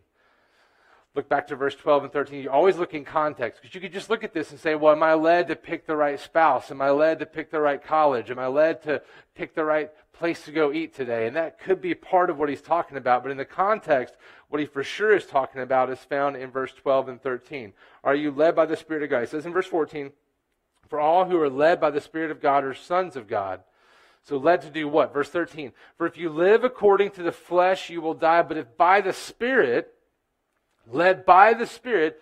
Look 1.16 1.30
back 1.30 1.48
to 1.48 1.56
verse 1.56 1.76
12 1.76 2.06
and 2.06 2.12
13. 2.14 2.44
You 2.44 2.50
always 2.50 2.76
look 2.76 2.94
in 2.94 3.06
context 3.06 3.62
because 3.62 3.74
you 3.74 3.80
could 3.80 3.94
just 3.94 4.10
look 4.10 4.26
at 4.26 4.34
this 4.34 4.52
and 4.52 4.60
say, 4.60 4.76
well, 4.76 4.92
am 4.92 5.02
I 5.02 5.14
led 5.14 5.48
to 5.48 5.56
pick 5.56 5.86
the 5.86 5.96
right 5.96 6.20
spouse? 6.20 6.72
Am 6.72 6.82
I 6.82 6.90
led 6.90 7.20
to 7.20 7.26
pick 7.26 7.52
the 7.52 7.62
right 7.62 7.82
college? 7.82 8.30
Am 8.30 8.40
I 8.40 8.48
led 8.48 8.82
to 8.84 9.02
pick 9.34 9.56
the 9.56 9.64
right 9.64 9.92
place 10.12 10.44
to 10.44 10.52
go 10.52 10.74
eat 10.74 10.94
today? 10.94 11.26
And 11.26 11.36
that 11.38 11.58
could 11.58 11.80
be 11.80 11.96
part 11.96 12.30
of 12.30 12.38
what 12.38 12.50
he's 12.50 12.62
talking 12.62 12.98
about. 12.98 13.24
But 13.24 13.32
in 13.32 13.38
the 13.38 13.46
context, 13.46 14.16
what 14.50 14.60
he 14.60 14.66
for 14.66 14.84
sure 14.84 15.16
is 15.16 15.26
talking 15.26 15.62
about 15.62 15.90
is 15.90 16.00
found 16.00 16.36
in 16.36 16.52
verse 16.52 16.74
12 16.74 17.08
and 17.08 17.22
13. 17.22 17.72
Are 18.04 18.16
you 18.16 18.32
led 18.32 18.54
by 18.54 18.66
the 18.66 18.76
Spirit 18.76 19.04
of 19.04 19.10
God? 19.10 19.22
He 19.22 19.28
says 19.28 19.46
in 19.46 19.54
verse 19.54 19.68
14, 19.68 20.12
For 20.90 21.00
all 21.00 21.26
who 21.26 21.40
are 21.40 21.50
led 21.50 21.80
by 21.80 21.92
the 21.92 22.02
Spirit 22.02 22.32
of 22.32 22.42
God 22.42 22.66
are 22.66 22.74
sons 22.74 23.16
of 23.16 23.30
God. 23.30 23.62
So 24.26 24.38
led 24.38 24.62
to 24.64 24.72
do 24.72 24.88
what? 24.88 25.14
Verse 25.14 25.30
13. 25.30 25.72
For 25.98 26.08
if 26.08 26.18
you 26.18 26.30
live 26.30 26.64
according 26.64 27.12
to 27.12 27.24
the 27.24 27.32
flesh, 27.32 27.90
you 27.90 28.02
will 28.02 28.16
die. 28.16 28.42
But 28.42 28.58
if 28.58 28.76
by 28.76 29.02
the 29.02 29.14
Spirit, 29.14 29.94
led 30.88 31.26
by 31.26 31.54
the 31.54 31.68
Spirit, 31.68 32.20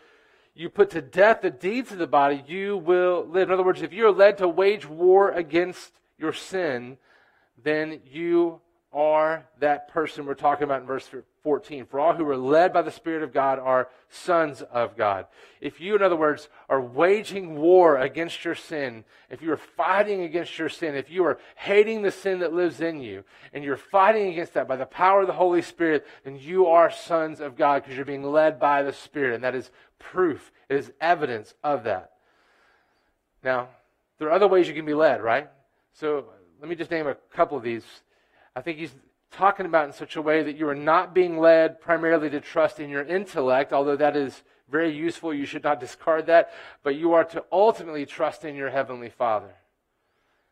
you 0.54 0.70
put 0.70 0.90
to 0.92 1.02
death 1.02 1.42
the 1.42 1.50
deeds 1.50 1.92
of 1.92 1.98
the 1.98 2.08
body, 2.08 2.44
you 2.46 2.78
will 2.78 3.26
live. 3.26 3.50
In 3.50 3.54
other 3.54 3.64
words, 3.64 3.82
if 3.82 3.94
you're 3.94 4.12
led 4.12 4.38
to 4.40 4.48
wage 4.48 4.86
war 4.86 5.32
against 5.32 5.94
your 6.18 6.34
sin, 6.34 6.98
then 7.64 8.02
you 8.06 8.60
are 8.92 9.48
that 9.60 9.88
person 9.88 10.26
we're 10.26 10.34
talking 10.36 10.66
about 10.66 10.82
in 10.82 10.88
verse 10.88 11.08
14. 11.44 11.86
For 11.86 12.00
all 12.00 12.14
who 12.14 12.28
are 12.30 12.38
led 12.38 12.72
by 12.72 12.82
the 12.82 12.92
Spirit 12.92 13.22
of 13.22 13.34
God 13.34 13.60
are 13.60 13.90
sons 14.10 14.62
of 14.62 14.96
God. 14.96 15.28
If 15.60 15.82
you, 15.82 15.96
in 15.96 16.02
other 16.02 16.16
words, 16.16 16.48
are 16.70 16.82
waging 16.82 17.58
war 17.58 17.98
against 17.98 18.46
your 18.46 18.56
sin, 18.56 19.04
if 19.30 19.42
you 19.42 19.52
are 19.52 19.58
fighting 19.58 20.22
against 20.22 20.58
your 20.58 20.70
sin, 20.70 20.96
if 20.96 21.12
you 21.12 21.26
are 21.26 21.38
hating 21.56 22.02
the 22.02 22.12
sin 22.12 22.40
that 22.40 22.54
lives 22.54 22.80
in 22.80 23.02
you, 23.02 23.26
and 23.54 23.64
you're 23.64 23.78
fighting 23.78 24.30
against 24.30 24.54
that 24.54 24.68
by 24.68 24.78
the 24.78 24.86
power 24.86 25.22
of 25.22 25.28
the 25.28 25.34
Holy 25.34 25.62
Spirit, 25.62 26.08
then 26.24 26.38
you 26.38 26.68
are 26.68 26.90
sons 26.90 27.42
of 27.42 27.58
God 27.58 27.84
because 27.84 27.98
you're 27.98 28.06
being 28.06 28.24
led 28.24 28.60
by 28.60 28.82
the 28.82 28.94
Spirit. 28.94 29.36
And 29.36 29.44
that 29.44 29.56
is 29.56 29.70
proof, 30.00 30.52
it 30.70 30.78
is 30.78 30.92
evidence 31.02 31.54
of 31.64 31.84
that. 31.84 32.12
Now, 33.44 33.68
there 34.18 34.30
are 34.30 34.34
other 34.34 34.48
ways 34.48 34.68
you 34.68 34.74
can 34.74 34.86
be 34.86 34.94
led, 34.94 35.22
right? 35.22 35.50
So 35.94 36.26
let 36.62 36.70
me 36.70 36.76
just 36.76 36.92
name 36.92 37.08
a 37.08 37.16
couple 37.36 37.58
of 37.58 37.64
these. 37.64 37.84
I 38.56 38.62
think 38.62 38.78
he's 38.78 38.94
talking 39.34 39.66
about 39.66 39.88
in 39.88 39.94
such 39.94 40.16
a 40.16 40.22
way 40.22 40.44
that 40.44 40.58
you 40.58 40.68
are 40.68 40.76
not 40.76 41.14
being 41.14 41.38
led 41.38 41.82
primarily 41.82 42.30
to 42.30 42.40
trust 42.40 42.80
in 42.80 42.90
your 42.90 43.04
intellect, 43.04 43.74
although 43.74 43.96
that 43.96 44.16
is 44.16 44.44
very 44.70 44.96
useful. 44.96 45.34
You 45.34 45.46
should 45.46 45.64
not 45.64 45.80
discard 45.80 46.28
that. 46.28 46.52
But 46.84 46.96
you 46.96 47.14
are 47.14 47.24
to 47.26 47.44
ultimately 47.52 48.06
trust 48.06 48.46
in 48.46 48.56
your 48.56 48.70
Heavenly 48.70 49.10
Father. 49.10 49.54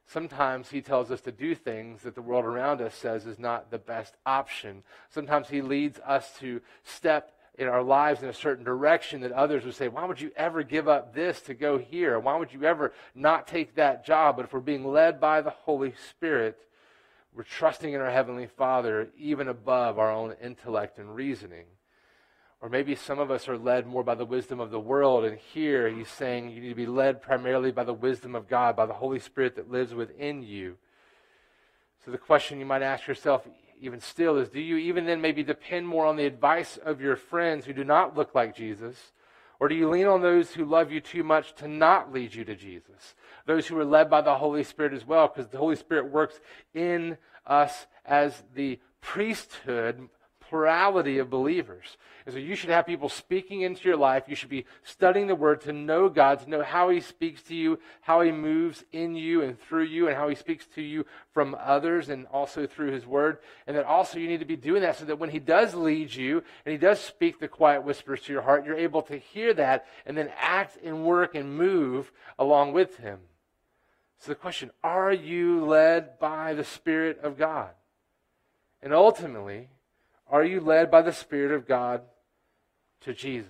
Sometimes 0.05 0.69
He 0.69 0.81
tells 0.81 1.11
us 1.11 1.21
to 1.21 1.31
do 1.31 1.55
things 1.55 2.03
that 2.03 2.15
the 2.15 2.21
world 2.21 2.45
around 2.45 2.81
us 2.81 2.95
says 2.95 3.25
is 3.25 3.39
not 3.39 3.71
the 3.71 3.77
best 3.77 4.15
option. 4.25 4.83
Sometimes 5.09 5.49
He 5.49 5.61
leads 5.61 5.99
us 5.99 6.33
to 6.39 6.61
step 6.83 7.31
in 7.57 7.67
our 7.67 7.83
lives 7.83 8.23
in 8.23 8.29
a 8.29 8.33
certain 8.33 8.63
direction 8.63 9.21
that 9.21 9.31
others 9.31 9.63
would 9.63 9.75
say, 9.75 9.87
Why 9.87 10.05
would 10.05 10.19
you 10.19 10.31
ever 10.35 10.63
give 10.63 10.87
up 10.87 11.13
this 11.13 11.41
to 11.41 11.53
go 11.53 11.77
here? 11.77 12.19
Why 12.19 12.37
would 12.37 12.53
you 12.53 12.63
ever 12.63 12.93
not 13.15 13.47
take 13.47 13.75
that 13.75 14.05
job? 14.05 14.35
But 14.35 14.45
if 14.45 14.53
we're 14.53 14.59
being 14.59 14.85
led 14.85 15.19
by 15.19 15.41
the 15.41 15.49
Holy 15.49 15.93
Spirit, 16.09 16.57
We're 17.33 17.43
trusting 17.43 17.93
in 17.93 18.01
our 18.01 18.11
Heavenly 18.11 18.47
Father 18.47 19.09
even 19.17 19.47
above 19.47 19.97
our 19.97 20.11
own 20.11 20.35
intellect 20.43 20.99
and 20.99 21.15
reasoning. 21.15 21.65
Or 22.61 22.69
maybe 22.69 22.93
some 22.93 23.19
of 23.19 23.31
us 23.31 23.47
are 23.47 23.57
led 23.57 23.87
more 23.87 24.03
by 24.03 24.15
the 24.15 24.25
wisdom 24.25 24.59
of 24.59 24.69
the 24.69 24.79
world, 24.79 25.25
and 25.25 25.37
here 25.37 25.89
he's 25.89 26.09
saying 26.09 26.51
you 26.51 26.61
need 26.61 26.69
to 26.69 26.75
be 26.75 26.85
led 26.85 27.21
primarily 27.21 27.71
by 27.71 27.83
the 27.83 27.93
wisdom 27.93 28.35
of 28.35 28.47
God, 28.47 28.75
by 28.75 28.85
the 28.85 28.93
Holy 28.93 29.17
Spirit 29.17 29.55
that 29.55 29.71
lives 29.71 29.95
within 29.95 30.43
you. 30.43 30.77
So 32.05 32.11
the 32.11 32.17
question 32.17 32.59
you 32.59 32.65
might 32.65 32.83
ask 32.83 33.07
yourself, 33.07 33.47
even 33.79 33.99
still, 33.99 34.37
is 34.37 34.49
do 34.49 34.59
you 34.59 34.77
even 34.77 35.05
then 35.05 35.21
maybe 35.21 35.41
depend 35.41 35.87
more 35.87 36.05
on 36.05 36.17
the 36.17 36.25
advice 36.25 36.77
of 36.77 37.01
your 37.01 37.15
friends 37.15 37.65
who 37.65 37.73
do 37.73 37.83
not 37.83 38.15
look 38.15 38.35
like 38.35 38.55
Jesus? 38.55 39.11
Or 39.59 39.67
do 39.67 39.75
you 39.75 39.89
lean 39.89 40.07
on 40.07 40.21
those 40.21 40.51
who 40.51 40.65
love 40.65 40.91
you 40.91 40.99
too 40.99 41.23
much 41.23 41.55
to 41.55 41.67
not 41.67 42.11
lead 42.11 42.35
you 42.35 42.43
to 42.45 42.55
Jesus? 42.55 43.15
Those 43.45 43.67
who 43.67 43.77
are 43.79 43.85
led 43.85 44.09
by 44.09 44.21
the 44.21 44.35
Holy 44.35 44.63
Spirit 44.63 44.93
as 44.93 45.05
well, 45.05 45.27
because 45.27 45.49
the 45.49 45.57
Holy 45.57 45.75
Spirit 45.75 46.11
works 46.11 46.39
in 46.73 47.17
us 47.45 47.87
as 48.05 48.43
the 48.53 48.79
priesthood 49.01 50.09
plurality 50.51 51.17
of 51.17 51.29
believers. 51.29 51.95
And 52.25 52.33
so 52.33 52.39
you 52.39 52.55
should 52.55 52.71
have 52.71 52.85
people 52.85 53.07
speaking 53.07 53.61
into 53.61 53.87
your 53.87 53.95
life. 53.95 54.25
You 54.27 54.35
should 54.35 54.49
be 54.49 54.65
studying 54.83 55.27
the 55.27 55.33
Word 55.33 55.61
to 55.61 55.71
know 55.71 56.09
God, 56.09 56.41
to 56.41 56.49
know 56.49 56.61
how 56.61 56.89
He 56.89 56.99
speaks 56.99 57.41
to 57.43 57.55
you, 57.55 57.79
how 58.01 58.19
He 58.19 58.33
moves 58.33 58.83
in 58.91 59.15
you 59.15 59.43
and 59.43 59.57
through 59.57 59.85
you, 59.85 60.09
and 60.09 60.17
how 60.17 60.27
He 60.27 60.35
speaks 60.35 60.67
to 60.75 60.81
you 60.81 61.05
from 61.33 61.55
others 61.57 62.09
and 62.09 62.27
also 62.27 62.67
through 62.67 62.91
His 62.91 63.07
Word. 63.07 63.37
And 63.65 63.77
that 63.77 63.85
also 63.85 64.19
you 64.19 64.27
need 64.27 64.41
to 64.41 64.45
be 64.45 64.57
doing 64.57 64.81
that 64.81 64.97
so 64.97 65.05
that 65.05 65.19
when 65.19 65.29
He 65.29 65.39
does 65.39 65.73
lead 65.73 66.13
you 66.13 66.43
and 66.65 66.73
He 66.73 66.77
does 66.77 66.99
speak 66.99 67.39
the 67.39 67.47
quiet 67.47 67.85
whispers 67.85 68.21
to 68.23 68.33
your 68.33 68.41
heart, 68.41 68.65
you're 68.65 68.75
able 68.75 69.03
to 69.03 69.17
hear 69.17 69.53
that 69.53 69.85
and 70.05 70.17
then 70.17 70.31
act 70.37 70.77
and 70.83 71.05
work 71.05 71.33
and 71.33 71.57
move 71.57 72.11
along 72.37 72.73
with 72.73 72.97
Him. 72.97 73.19
So 74.21 74.31
the 74.31 74.35
question 74.35 74.69
are 74.83 75.11
you 75.11 75.65
led 75.65 76.19
by 76.19 76.53
the 76.53 76.63
Spirit 76.63 77.19
of 77.23 77.39
God? 77.39 77.71
And 78.83 78.93
ultimately, 78.93 79.69
are 80.29 80.45
you 80.45 80.59
led 80.61 80.91
by 80.91 81.01
the 81.01 81.11
Spirit 81.11 81.51
of 81.51 81.67
God 81.67 82.01
to 83.01 83.15
Jesus? 83.15 83.49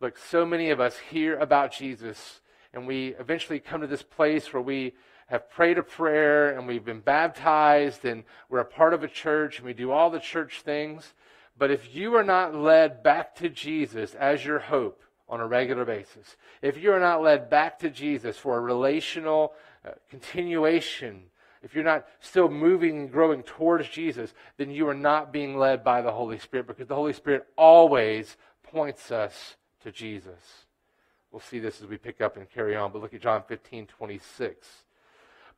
Look, 0.00 0.16
so 0.18 0.46
many 0.46 0.70
of 0.70 0.78
us 0.78 0.96
hear 1.10 1.36
about 1.36 1.72
Jesus, 1.72 2.40
and 2.72 2.86
we 2.86 3.08
eventually 3.18 3.58
come 3.58 3.80
to 3.80 3.88
this 3.88 4.04
place 4.04 4.52
where 4.52 4.62
we 4.62 4.94
have 5.26 5.50
prayed 5.50 5.78
a 5.78 5.82
prayer 5.82 6.56
and 6.56 6.68
we've 6.68 6.84
been 6.84 7.00
baptized 7.00 8.04
and 8.04 8.22
we're 8.48 8.60
a 8.60 8.64
part 8.64 8.94
of 8.94 9.02
a 9.02 9.08
church 9.08 9.58
and 9.58 9.66
we 9.66 9.74
do 9.74 9.90
all 9.90 10.10
the 10.10 10.20
church 10.20 10.60
things. 10.60 11.12
But 11.58 11.72
if 11.72 11.92
you 11.92 12.14
are 12.14 12.24
not 12.24 12.54
led 12.54 13.02
back 13.02 13.34
to 13.36 13.48
Jesus 13.48 14.14
as 14.14 14.44
your 14.44 14.60
hope 14.60 15.02
on 15.28 15.40
a 15.40 15.46
regular 15.46 15.84
basis, 15.84 16.36
if 16.62 16.76
you 16.76 16.92
are 16.92 17.00
not 17.00 17.22
led 17.22 17.50
back 17.50 17.78
to 17.80 17.90
Jesus 17.90 18.36
for 18.36 18.56
a 18.56 18.60
relational 18.60 19.52
uh, 19.84 19.90
continuation 20.08 21.24
if 21.62 21.74
you're 21.74 21.84
not 21.84 22.06
still 22.20 22.48
moving 22.48 22.98
and 22.98 23.12
growing 23.12 23.42
towards 23.42 23.88
Jesus, 23.88 24.32
then 24.56 24.70
you 24.70 24.88
are 24.88 24.94
not 24.94 25.32
being 25.32 25.56
led 25.56 25.82
by 25.82 26.02
the 26.02 26.12
Holy 26.12 26.38
Spirit 26.38 26.66
because 26.66 26.86
the 26.86 26.94
Holy 26.94 27.12
Spirit 27.12 27.46
always 27.56 28.36
points 28.62 29.10
us 29.10 29.56
to 29.82 29.90
Jesus. 29.90 30.66
We'll 31.32 31.40
see 31.40 31.58
this 31.58 31.80
as 31.82 31.88
we 31.88 31.96
pick 31.96 32.20
up 32.20 32.36
and 32.36 32.48
carry 32.48 32.76
on, 32.76 32.92
but 32.92 33.02
look 33.02 33.12
at 33.12 33.20
John 33.20 33.42
15, 33.46 33.86
26. 33.86 34.66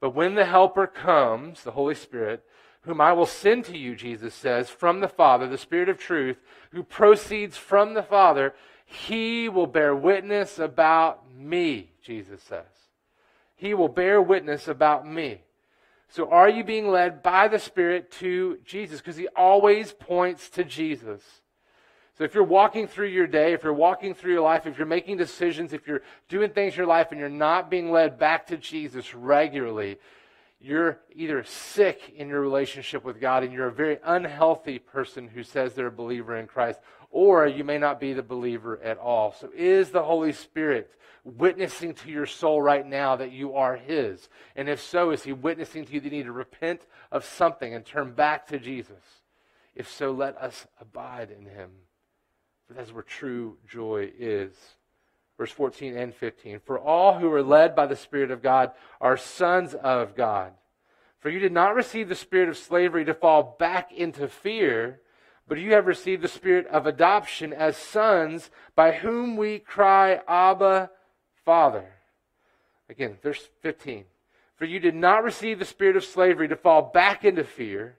But 0.01 0.15
when 0.15 0.35
the 0.35 0.47
Helper 0.47 0.87
comes, 0.87 1.63
the 1.63 1.73
Holy 1.73 1.95
Spirit, 1.95 2.45
whom 2.83 3.01
I 3.01 3.13
will 3.13 3.27
send 3.27 3.67
to 3.67 3.77
you, 3.77 3.95
Jesus 3.95 4.35
says, 4.35 4.71
from 4.71 5.01
the 5.01 5.09
Father, 5.09 5.47
the 5.47 5.59
Spirit 5.59 5.91
of 5.91 5.99
truth, 5.99 6.39
who 6.73 6.83
proceeds 6.83 7.59
from 7.59 7.93
the 7.93 8.03
Father, 8.03 8.55
he 8.91 9.49
will 9.49 9.69
bear 9.69 9.95
witness 9.95 10.59
about 10.59 11.33
me, 11.33 11.93
Jesus 12.03 12.43
says. 12.43 12.65
He 13.55 13.73
will 13.73 13.89
bear 13.89 14.21
witness 14.21 14.67
about 14.67 15.07
me. 15.07 15.43
So 16.09 16.29
are 16.29 16.49
you 16.49 16.65
being 16.65 16.89
led 16.89 17.23
by 17.23 17.47
the 17.47 17.61
Spirit 17.61 18.11
to 18.13 18.59
Jesus? 18.65 19.01
Because 19.01 19.17
he 19.17 19.29
always 19.29 19.93
points 19.93 20.51
to 20.51 20.65
Jesus. 20.65 21.23
So 22.19 22.25
if 22.25 22.35
you're 22.35 22.43
walking 22.43 22.89
through 22.89 23.09
your 23.09 23.29
day, 23.29 23.53
if 23.53 23.63
you're 23.63 23.73
walking 23.73 24.13
through 24.13 24.33
your 24.33 24.43
life, 24.43 24.67
if 24.67 24.77
you're 24.77 24.89
making 24.89 25.19
decisions, 25.19 25.73
if 25.73 25.87
you're 25.87 26.03
doing 26.29 26.51
things 26.51 26.73
in 26.73 26.79
your 26.79 26.87
life 26.89 27.13
and 27.13 27.21
you're 27.21 27.29
not 27.29 27.71
being 27.71 27.93
led 27.93 28.19
back 28.19 28.49
to 28.49 28.57
Jesus 28.57 29.15
regularly, 29.15 29.99
you're 30.61 30.99
either 31.15 31.45
sick 31.45 32.13
in 32.17 32.29
your 32.29 32.41
relationship 32.41 33.05
with 33.05 33.21
God 33.21 33.45
and 33.45 33.53
you're 33.53 33.69
a 33.69 33.73
very 33.73 33.99
unhealthy 34.05 34.81
person 34.81 35.29
who 35.29 35.45
says 35.45 35.75
they're 35.75 35.87
a 35.87 35.93
believer 35.93 36.37
in 36.37 36.49
Christ, 36.49 36.81
or 37.11 37.47
you 37.47 37.65
may 37.65 37.79
not 37.79 38.01
be 38.01 38.13
the 38.13 38.23
believer 38.23 38.81
at 38.83 38.99
all. 38.99 39.33
So 39.33 39.51
is 39.55 39.91
the 39.91 40.03
Holy 40.03 40.33
Spirit 40.33 40.91
witnessing 41.25 41.95
to 41.95 42.11
your 42.11 42.27
soul 42.27 42.63
right 42.63 42.87
now 42.87 43.17
that 43.17 43.33
you 43.33 43.55
are 43.55 43.77
His? 43.77 44.29
And 44.57 44.69
if 44.69 44.81
so, 44.81 45.11
is 45.11 45.23
He 45.23 45.33
witnessing 45.33 45.85
to 45.85 45.93
you 45.93 46.01
that 46.01 46.07
you 46.07 46.19
need 46.19 46.27
to 46.27 46.33
repent 46.33 46.83
of 47.11 47.25
something 47.25 47.75
and 47.75 47.85
turn 47.85 48.13
back 48.13 48.47
to 48.49 48.59
Jesus? 48.59 49.03
If 49.75 49.91
so, 49.91 50.13
let 50.13 50.37
us 50.37 50.67
abide 50.81 51.31
in 51.31 51.47
Him. 51.47 51.71
For 52.69 52.75
that's 52.75 52.93
where 52.93 53.03
true 53.03 53.57
joy 53.69 54.11
is. 54.19 54.53
Verse 55.37 55.51
14 55.51 55.97
and 55.97 56.15
15. 56.15 56.61
For 56.61 56.79
all 56.79 57.19
who 57.19 57.33
are 57.33 57.43
led 57.43 57.75
by 57.75 57.87
the 57.87 57.97
Spirit 57.97 58.31
of 58.31 58.43
God 58.43 58.73
are 59.01 59.17
sons 59.17 59.75
of 59.75 60.15
God. 60.15 60.53
For 61.21 61.29
you 61.29 61.39
did 61.39 61.53
not 61.53 61.75
receive 61.75 62.09
the 62.09 62.15
spirit 62.15 62.49
of 62.49 62.57
slavery 62.57 63.05
to 63.05 63.15
fall 63.15 63.57
back 63.59 63.93
into 63.93 64.27
fear 64.27 65.01
but 65.51 65.59
you 65.59 65.73
have 65.73 65.89
received 65.89 66.23
the 66.23 66.29
spirit 66.29 66.69
of 66.69 66.87
adoption 66.87 67.53
as 67.53 67.77
sons, 67.77 68.53
by 68.77 68.93
whom 68.93 69.37
we 69.37 69.59
cry, 69.59 70.21
Abba, 70.29 70.91
Father. 71.45 71.89
Again, 72.89 73.19
verse 73.21 73.49
15. 73.61 74.05
For 74.55 74.65
you 74.65 74.79
did 74.79 74.95
not 74.95 75.25
receive 75.25 75.59
the 75.59 75.65
spirit 75.65 75.97
of 75.97 76.05
slavery 76.05 76.47
to 76.47 76.55
fall 76.55 76.93
back 76.95 77.25
into 77.25 77.43
fear, 77.43 77.97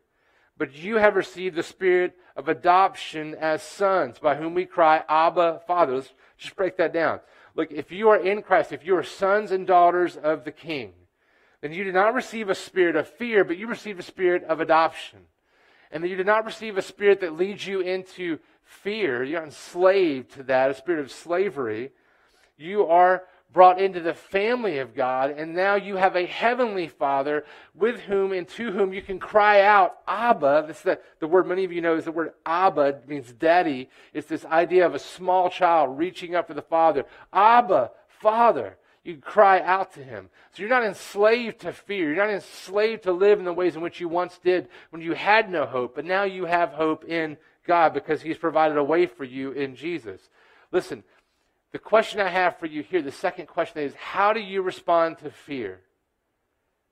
but 0.58 0.74
you 0.74 0.96
have 0.96 1.18
received 1.18 1.58
the 1.58 1.62
spirit 1.62 2.14
of 2.38 2.48
adoption 2.48 3.36
as 3.36 3.62
sons, 3.62 4.18
by 4.18 4.36
whom 4.36 4.54
we 4.54 4.64
cry, 4.64 5.04
Abba, 5.10 5.60
Father. 5.68 5.96
Let's 5.96 6.14
just 6.38 6.56
break 6.56 6.78
that 6.78 6.94
down. 6.94 7.20
Look, 7.54 7.74
if 7.74 7.92
you 7.92 8.08
are 8.12 8.26
in 8.26 8.44
Christ, 8.44 8.72
if 8.72 8.86
you 8.86 8.96
are 8.96 9.04
sons 9.04 9.52
and 9.52 9.68
daughters 9.68 10.16
of 10.16 10.46
the 10.46 10.54
King, 10.54 10.94
then 11.60 11.74
you 11.74 11.84
did 11.84 11.96
not 11.96 12.14
receive 12.14 12.50
a 12.50 12.56
spirit 12.56 12.96
of 12.96 13.10
fear, 13.10 13.44
but 13.44 13.58
you 13.58 13.68
received 13.68 14.00
a 14.00 14.04
spirit 14.04 14.46
of 14.46 14.62
adoption 14.62 15.20
and 15.92 16.04
that 16.04 16.08
you 16.08 16.16
did 16.16 16.26
not 16.26 16.46
receive 16.46 16.78
a 16.78 16.82
spirit 16.82 17.22
that 17.22 17.38
leads 17.38 17.66
you 17.66 17.82
into 17.82 18.40
fear. 18.64 19.24
You're 19.24 19.44
enslaved 19.44 20.34
to 20.34 20.44
that, 20.44 20.72
a 20.72 20.74
spirit 20.74 21.02
of 21.02 21.12
slavery. 21.12 21.92
You 22.58 22.88
are 22.88 23.24
brought 23.54 23.82
into 23.82 24.00
the 24.00 24.14
family 24.14 24.80
of 24.80 24.96
God, 24.96 25.32
and 25.32 25.54
now 25.54 25.76
you 25.76 25.98
have 25.98 26.16
a 26.16 26.26
heavenly 26.26 26.88
Father 26.88 27.44
with 27.76 28.00
whom 28.02 28.32
and 28.32 28.48
to 28.50 28.72
whom 28.72 28.94
you 28.94 29.02
can 29.02 29.20
cry 29.20 29.62
out, 29.62 29.98
Abba. 30.08 30.66
This 30.68 30.82
the, 30.82 31.00
the 31.20 31.28
word 31.28 31.48
many 31.48 31.66
of 31.66 31.72
you 31.72 31.82
know 31.82 31.96
is 31.96 32.06
the 32.06 32.12
word 32.12 32.32
Abba, 32.46 32.82
it 32.82 33.10
means 33.10 33.34
daddy. 33.34 33.90
It's 34.14 34.28
this 34.28 34.46
idea 34.46 34.86
of 34.86 34.96
a 34.96 35.00
small 35.00 35.50
child 35.50 35.98
reaching 35.98 36.36
up 36.36 36.48
for 36.48 36.54
the 36.54 36.62
Father. 36.62 37.06
Abba, 37.34 37.92
Father. 38.08 38.78
You 39.04 39.18
cry 39.18 39.62
out 39.62 39.94
to 39.94 40.04
him. 40.04 40.30
So 40.52 40.62
you're 40.62 40.70
not 40.70 40.84
enslaved 40.84 41.62
to 41.62 41.74
fear. 41.74 42.14
You're 42.14 42.24
not 42.24 42.34
enslaved 42.34 43.04
to 43.04 43.12
live 43.12 43.40
in 43.40 43.46
the 43.46 43.54
ways 43.54 43.76
in 43.76 43.82
which 43.82 44.00
you 44.00 44.08
once 44.08 44.38
did 44.44 44.68
when 44.92 45.02
you 45.02 45.14
had 45.14 45.50
no 45.50 45.66
hope, 45.66 45.96
but 45.96 46.06
now 46.06 46.24
you 46.24 46.46
have 46.46 46.70
hope 46.70 47.06
in 47.06 47.38
God 47.66 47.94
because 47.94 48.22
he's 48.22 48.38
provided 48.38 48.78
a 48.78 48.84
way 48.84 49.08
for 49.08 49.24
you 49.24 49.52
in 49.52 49.76
Jesus. 49.76 50.22
Listen, 50.72 51.04
the 51.72 51.80
question 51.80 52.20
I 52.20 52.30
have 52.30 52.60
for 52.60 52.68
you 52.68 52.84
here, 52.84 53.02
the 53.02 53.12
second 53.12 53.48
question 53.48 53.82
is 53.82 53.94
how 53.96 54.34
do 54.34 54.40
you 54.40 54.62
respond 54.62 55.18
to 55.20 55.32
fear? 55.32 55.82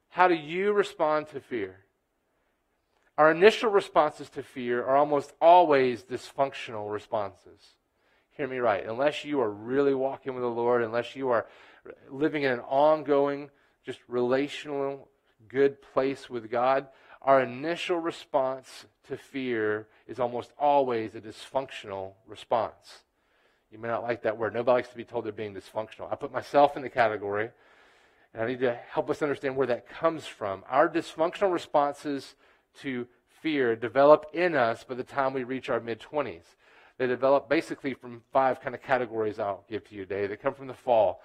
How 0.10 0.28
do 0.28 0.36
you 0.36 0.72
respond 0.74 1.28
to 1.30 1.40
fear? 1.40 1.78
Our 3.18 3.32
initial 3.32 3.70
responses 3.70 4.30
to 4.32 4.44
fear 4.44 4.84
are 4.84 4.96
almost 4.96 5.34
always 5.42 6.04
dysfunctional 6.04 6.92
responses. 6.92 7.76
Hear 8.40 8.48
me 8.48 8.60
right. 8.60 8.88
Unless 8.88 9.26
you 9.26 9.42
are 9.42 9.52
really 9.52 9.94
walking 9.94 10.34
with 10.34 10.44
the 10.44 10.48
Lord, 10.48 10.82
unless 10.82 11.14
you 11.14 11.28
are 11.28 11.46
living 12.10 12.44
in 12.44 12.54
an 12.54 12.62
ongoing, 12.62 13.50
just 13.86 14.00
relational, 14.08 15.10
good 15.50 15.82
place 15.82 16.30
with 16.30 16.50
God, 16.50 16.88
our 17.22 17.42
initial 17.42 17.98
response 17.98 18.86
to 19.10 19.18
fear 19.18 19.90
is 20.08 20.22
almost 20.22 20.54
always 20.58 21.16
a 21.16 21.20
dysfunctional 21.20 22.14
response. 22.26 23.04
You 23.74 23.78
may 23.78 23.90
not 23.90 24.04
like 24.04 24.22
that 24.22 24.38
word. 24.38 24.54
Nobody 24.54 24.76
likes 24.76 24.90
to 24.92 24.96
be 24.96 25.04
told 25.04 25.26
they're 25.26 25.34
being 25.34 25.54
dysfunctional. 25.54 26.10
I 26.10 26.16
put 26.16 26.32
myself 26.32 26.78
in 26.78 26.82
the 26.82 26.90
category, 26.90 27.50
and 28.34 28.42
I 28.42 28.48
need 28.48 28.62
to 28.62 28.74
help 28.90 29.10
us 29.10 29.22
understand 29.22 29.58
where 29.58 29.68
that 29.68 29.90
comes 29.90 30.28
from. 30.28 30.64
Our 30.70 30.88
dysfunctional 30.88 31.52
responses 31.52 32.36
to 32.84 33.06
fear 33.42 33.76
develop 33.76 34.28
in 34.32 34.56
us 34.56 34.86
by 34.86 34.96
the 34.96 35.04
time 35.04 35.34
we 35.34 35.44
reach 35.44 35.70
our 35.70 35.82
mid 35.82 36.00
20s. 36.00 36.56
They 37.00 37.08
develop 37.08 37.50
basically 37.50 37.94
from 37.94 38.22
five 38.34 38.62
kind 38.62 38.76
of 38.76 38.84
categories 38.84 39.40
I'll 39.40 39.64
give 39.70 39.88
to 39.88 39.96
you 39.96 40.06
today. 40.06 40.28
They 40.28 40.36
come 40.36 40.54
from 40.54 40.68
the 40.68 40.74
fall. 40.74 41.22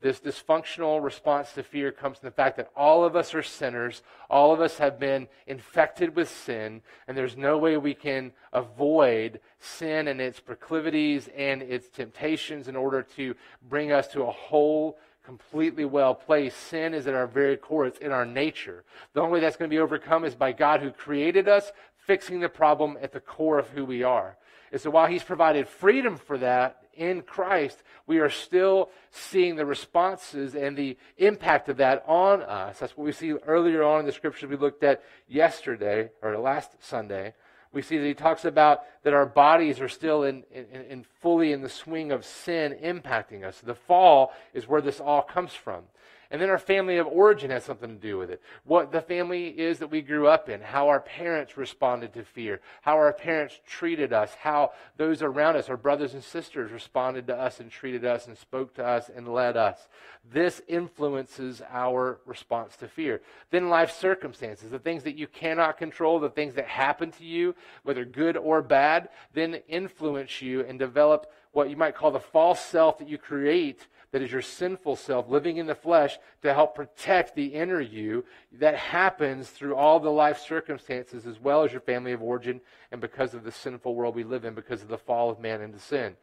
This 0.00 0.20
dysfunctional 0.20 1.02
response 1.02 1.52
to 1.52 1.62
fear 1.62 1.92
comes 1.92 2.18
from 2.18 2.28
the 2.28 2.34
fact 2.34 2.56
that 2.56 2.70
all 2.74 3.04
of 3.04 3.14
us 3.14 3.34
are 3.34 3.42
sinners. 3.42 4.02
All 4.30 4.54
of 4.54 4.60
us 4.60 4.78
have 4.78 4.98
been 4.98 5.28
infected 5.46 6.16
with 6.16 6.30
sin, 6.30 6.80
and 7.06 7.16
there's 7.16 7.36
no 7.36 7.58
way 7.58 7.76
we 7.76 7.94
can 7.94 8.32
avoid 8.52 9.40
sin 9.58 10.08
and 10.08 10.20
its 10.20 10.40
proclivities 10.40 11.28
and 11.36 11.60
its 11.62 11.88
temptations 11.88 12.68
in 12.68 12.76
order 12.76 13.02
to 13.16 13.34
bring 13.68 13.92
us 13.92 14.06
to 14.08 14.22
a 14.22 14.30
whole, 14.30 14.98
completely 15.24 15.84
well 15.84 16.14
placed. 16.14 16.56
Sin 16.56 16.94
is 16.94 17.06
at 17.06 17.12
our 17.14 17.26
very 17.26 17.56
core, 17.56 17.84
it's 17.84 17.98
in 17.98 18.12
our 18.12 18.24
nature. 18.24 18.84
The 19.12 19.20
only 19.20 19.34
way 19.34 19.40
that's 19.40 19.56
going 19.56 19.68
to 19.68 19.74
be 19.74 19.80
overcome 19.80 20.24
is 20.24 20.34
by 20.34 20.52
God 20.52 20.80
who 20.80 20.90
created 20.90 21.48
us, 21.48 21.70
fixing 22.08 22.40
the 22.40 22.48
problem 22.48 22.98
at 23.00 23.12
the 23.12 23.20
core 23.20 23.60
of 23.60 23.68
who 23.68 23.84
we 23.84 24.02
are. 24.02 24.36
And 24.72 24.80
so 24.80 24.90
while 24.90 25.06
He's 25.06 25.22
provided 25.22 25.68
freedom 25.68 26.16
for 26.16 26.38
that 26.38 26.82
in 26.94 27.22
Christ, 27.22 27.82
we 28.06 28.18
are 28.18 28.30
still 28.30 28.90
seeing 29.12 29.54
the 29.54 29.64
responses 29.64 30.56
and 30.56 30.76
the 30.76 30.96
impact 31.18 31.68
of 31.68 31.76
that 31.76 32.02
on 32.08 32.42
us. 32.42 32.80
That's 32.80 32.96
what 32.96 33.04
we 33.04 33.12
see 33.12 33.32
earlier 33.46 33.84
on 33.84 34.00
in 34.00 34.06
the 34.06 34.12
scriptures 34.12 34.48
we 34.48 34.56
looked 34.56 34.82
at 34.82 35.04
yesterday 35.28 36.10
or 36.20 36.36
last 36.38 36.72
Sunday 36.80 37.34
we 37.72 37.82
see 37.82 37.98
that 37.98 38.06
he 38.06 38.14
talks 38.14 38.44
about 38.44 38.80
that 39.02 39.12
our 39.12 39.26
bodies 39.26 39.80
are 39.80 39.88
still 39.88 40.22
in, 40.22 40.42
in, 40.50 40.64
in, 40.64 41.04
fully 41.20 41.52
in 41.52 41.60
the 41.60 41.68
swing 41.68 42.12
of 42.12 42.24
sin 42.24 42.76
impacting 42.82 43.44
us. 43.44 43.60
The 43.60 43.74
fall 43.74 44.32
is 44.54 44.66
where 44.66 44.80
this 44.80 45.00
all 45.00 45.22
comes 45.22 45.52
from. 45.52 45.84
And 46.30 46.42
then 46.42 46.50
our 46.50 46.58
family 46.58 46.98
of 46.98 47.06
origin 47.06 47.50
has 47.50 47.64
something 47.64 47.88
to 47.88 47.94
do 47.94 48.18
with 48.18 48.30
it. 48.30 48.42
What 48.64 48.92
the 48.92 49.00
family 49.00 49.46
is 49.46 49.78
that 49.78 49.90
we 49.90 50.02
grew 50.02 50.26
up 50.26 50.50
in, 50.50 50.60
how 50.60 50.88
our 50.88 51.00
parents 51.00 51.56
responded 51.56 52.12
to 52.12 52.22
fear, 52.22 52.60
how 52.82 52.96
our 52.96 53.14
parents 53.14 53.58
treated 53.66 54.12
us, 54.12 54.34
how 54.34 54.72
those 54.98 55.22
around 55.22 55.56
us, 55.56 55.70
our 55.70 55.78
brothers 55.78 56.12
and 56.12 56.22
sisters, 56.22 56.70
responded 56.70 57.26
to 57.28 57.34
us 57.34 57.60
and 57.60 57.70
treated 57.70 58.04
us 58.04 58.26
and 58.26 58.36
spoke 58.36 58.74
to 58.74 58.84
us 58.84 59.08
and 59.14 59.26
led 59.26 59.56
us. 59.56 59.88
This 60.30 60.60
influences 60.68 61.62
our 61.70 62.20
response 62.26 62.76
to 62.76 62.88
fear. 62.88 63.22
Then 63.50 63.70
life 63.70 63.90
circumstances, 63.90 64.70
the 64.70 64.78
things 64.78 65.04
that 65.04 65.16
you 65.16 65.28
cannot 65.28 65.78
control, 65.78 66.20
the 66.20 66.28
things 66.28 66.52
that 66.54 66.66
happen 66.66 67.10
to 67.12 67.24
you, 67.24 67.54
whether 67.84 68.04
good 68.04 68.36
or 68.36 68.60
bad, 68.60 69.08
then 69.32 69.62
influence 69.66 70.42
you 70.42 70.60
and 70.60 70.78
develop 70.78 71.32
what 71.52 71.70
you 71.70 71.76
might 71.76 71.96
call 71.96 72.10
the 72.10 72.20
false 72.20 72.60
self 72.60 72.98
that 72.98 73.08
you 73.08 73.16
create 73.16 73.86
that 74.12 74.22
is 74.22 74.32
your 74.32 74.42
sinful 74.42 74.96
self 74.96 75.28
living 75.28 75.58
in 75.58 75.66
the 75.66 75.74
flesh 75.74 76.18
to 76.42 76.54
help 76.54 76.74
protect 76.74 77.34
the 77.34 77.46
inner 77.46 77.80
you 77.80 78.24
that 78.52 78.74
happens 78.74 79.48
through 79.50 79.74
all 79.74 80.00
the 80.00 80.10
life 80.10 80.38
circumstances 80.38 81.26
as 81.26 81.38
well 81.38 81.62
as 81.62 81.72
your 81.72 81.80
family 81.80 82.12
of 82.12 82.22
origin 82.22 82.60
and 82.90 83.00
because 83.00 83.34
of 83.34 83.44
the 83.44 83.52
sinful 83.52 83.94
world 83.94 84.14
we 84.14 84.24
live 84.24 84.44
in 84.44 84.54
because 84.54 84.82
of 84.82 84.88
the 84.88 84.98
fall 84.98 85.30
of 85.30 85.40
man 85.40 85.60
into 85.60 85.78
sin. 85.78 86.16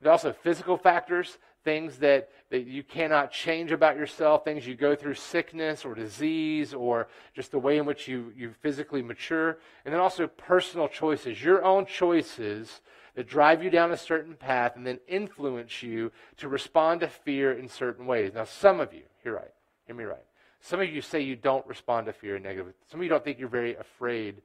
And 0.00 0.08
also 0.08 0.32
physical 0.32 0.76
factors, 0.76 1.38
things 1.66 1.98
that, 1.98 2.28
that 2.50 2.68
you 2.68 2.84
cannot 2.84 3.32
change 3.32 3.72
about 3.72 3.96
yourself, 3.96 4.44
things 4.44 4.64
you 4.64 4.76
go 4.76 4.94
through 4.94 5.14
sickness 5.14 5.84
or 5.84 5.96
disease 5.96 6.72
or 6.72 7.08
just 7.34 7.50
the 7.50 7.58
way 7.58 7.76
in 7.76 7.84
which 7.84 8.06
you, 8.06 8.32
you 8.36 8.54
physically 8.62 9.02
mature. 9.02 9.58
And 9.84 9.92
then 9.92 10.00
also 10.00 10.28
personal 10.28 10.86
choices, 10.86 11.42
your 11.42 11.64
own 11.64 11.84
choices 11.84 12.80
that 13.16 13.28
drive 13.28 13.64
you 13.64 13.68
down 13.68 13.90
a 13.90 13.96
certain 13.96 14.34
path 14.34 14.76
and 14.76 14.86
then 14.86 15.00
influence 15.08 15.82
you 15.82 16.12
to 16.36 16.48
respond 16.48 17.00
to 17.00 17.08
fear 17.08 17.52
in 17.52 17.68
certain 17.68 18.06
ways. 18.06 18.30
Now, 18.32 18.44
some 18.44 18.78
of 18.78 18.94
you, 18.94 19.02
hear 19.24 19.34
right, 19.34 19.52
hear 19.86 19.96
me 19.96 20.04
right. 20.04 20.24
Some 20.60 20.80
of 20.80 20.88
you 20.88 21.02
say 21.02 21.20
you 21.20 21.34
don't 21.34 21.66
respond 21.66 22.06
to 22.06 22.12
fear 22.12 22.38
negatively. 22.38 22.74
Some 22.88 23.00
of 23.00 23.04
you 23.04 23.10
don't 23.10 23.24
think 23.24 23.40
you're 23.40 23.48
very 23.48 23.74
afraid 23.74 24.40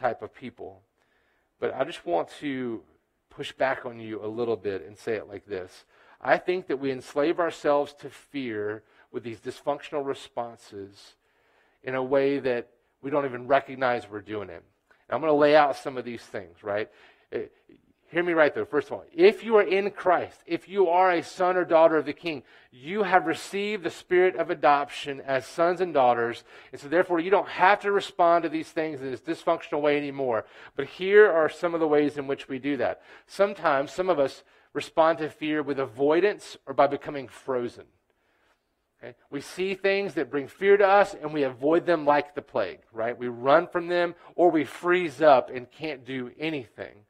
type 0.00 0.22
of 0.22 0.34
people. 0.34 0.82
But 1.60 1.72
I 1.74 1.84
just 1.84 2.04
want 2.04 2.28
to 2.40 2.82
push 3.30 3.52
back 3.52 3.86
on 3.86 4.00
you 4.00 4.24
a 4.24 4.26
little 4.26 4.56
bit 4.56 4.84
and 4.84 4.98
say 4.98 5.14
it 5.14 5.28
like 5.28 5.46
this. 5.46 5.84
I 6.20 6.36
think 6.38 6.66
that 6.66 6.80
we 6.80 6.90
enslave 6.90 7.38
ourselves 7.38 7.94
to 8.00 8.10
fear 8.10 8.82
with 9.12 9.22
these 9.22 9.40
dysfunctional 9.40 10.04
responses 10.04 11.14
in 11.82 11.94
a 11.94 12.02
way 12.02 12.38
that 12.40 12.68
we 13.02 13.10
don't 13.10 13.24
even 13.24 13.46
recognize 13.46 14.08
we're 14.10 14.20
doing 14.20 14.50
it. 14.50 14.64
And 15.08 15.14
I'm 15.14 15.20
going 15.20 15.32
to 15.32 15.38
lay 15.38 15.54
out 15.54 15.76
some 15.76 15.96
of 15.96 16.04
these 16.04 16.22
things, 16.22 16.62
right? 16.62 16.90
Eh, 17.32 17.44
hear 18.10 18.22
me 18.22 18.32
right 18.32 18.54
though. 18.54 18.64
First 18.64 18.88
of 18.88 18.94
all, 18.94 19.04
if 19.14 19.44
you 19.44 19.56
are 19.56 19.62
in 19.62 19.90
Christ, 19.90 20.40
if 20.46 20.68
you 20.68 20.88
are 20.88 21.12
a 21.12 21.22
son 21.22 21.56
or 21.56 21.64
daughter 21.64 21.96
of 21.96 22.06
the 22.06 22.12
King, 22.12 22.42
you 22.72 23.04
have 23.04 23.26
received 23.26 23.84
the 23.84 23.90
spirit 23.90 24.36
of 24.36 24.50
adoption 24.50 25.20
as 25.20 25.46
sons 25.46 25.80
and 25.80 25.94
daughters. 25.94 26.42
And 26.72 26.80
so 26.80 26.88
therefore 26.88 27.20
you 27.20 27.30
don't 27.30 27.48
have 27.48 27.80
to 27.80 27.92
respond 27.92 28.42
to 28.42 28.48
these 28.48 28.68
things 28.68 29.00
in 29.00 29.10
this 29.10 29.20
dysfunctional 29.20 29.80
way 29.80 29.96
anymore. 29.96 30.46
But 30.74 30.86
here 30.86 31.30
are 31.30 31.48
some 31.48 31.74
of 31.74 31.80
the 31.80 31.88
ways 31.88 32.18
in 32.18 32.26
which 32.26 32.48
we 32.48 32.58
do 32.58 32.76
that. 32.78 33.02
Sometimes 33.26 33.92
some 33.92 34.10
of 34.10 34.18
us 34.18 34.42
respond 34.72 35.18
to 35.18 35.30
fear 35.30 35.62
with 35.62 35.78
avoidance 35.78 36.56
or 36.66 36.74
by 36.74 36.86
becoming 36.86 37.28
frozen. 37.28 37.86
Okay? 39.02 39.14
We 39.30 39.40
see 39.40 39.74
things 39.74 40.14
that 40.14 40.30
bring 40.30 40.48
fear 40.48 40.76
to 40.76 40.86
us 40.86 41.14
and 41.14 41.32
we 41.32 41.44
avoid 41.44 41.86
them 41.86 42.04
like 42.04 42.34
the 42.34 42.42
plague, 42.42 42.80
right? 42.92 43.16
We 43.16 43.28
run 43.28 43.68
from 43.68 43.88
them 43.88 44.14
or 44.34 44.50
we 44.50 44.64
freeze 44.64 45.22
up 45.22 45.50
and 45.50 45.70
can't 45.70 46.04
do 46.04 46.30
anything. 46.38 47.04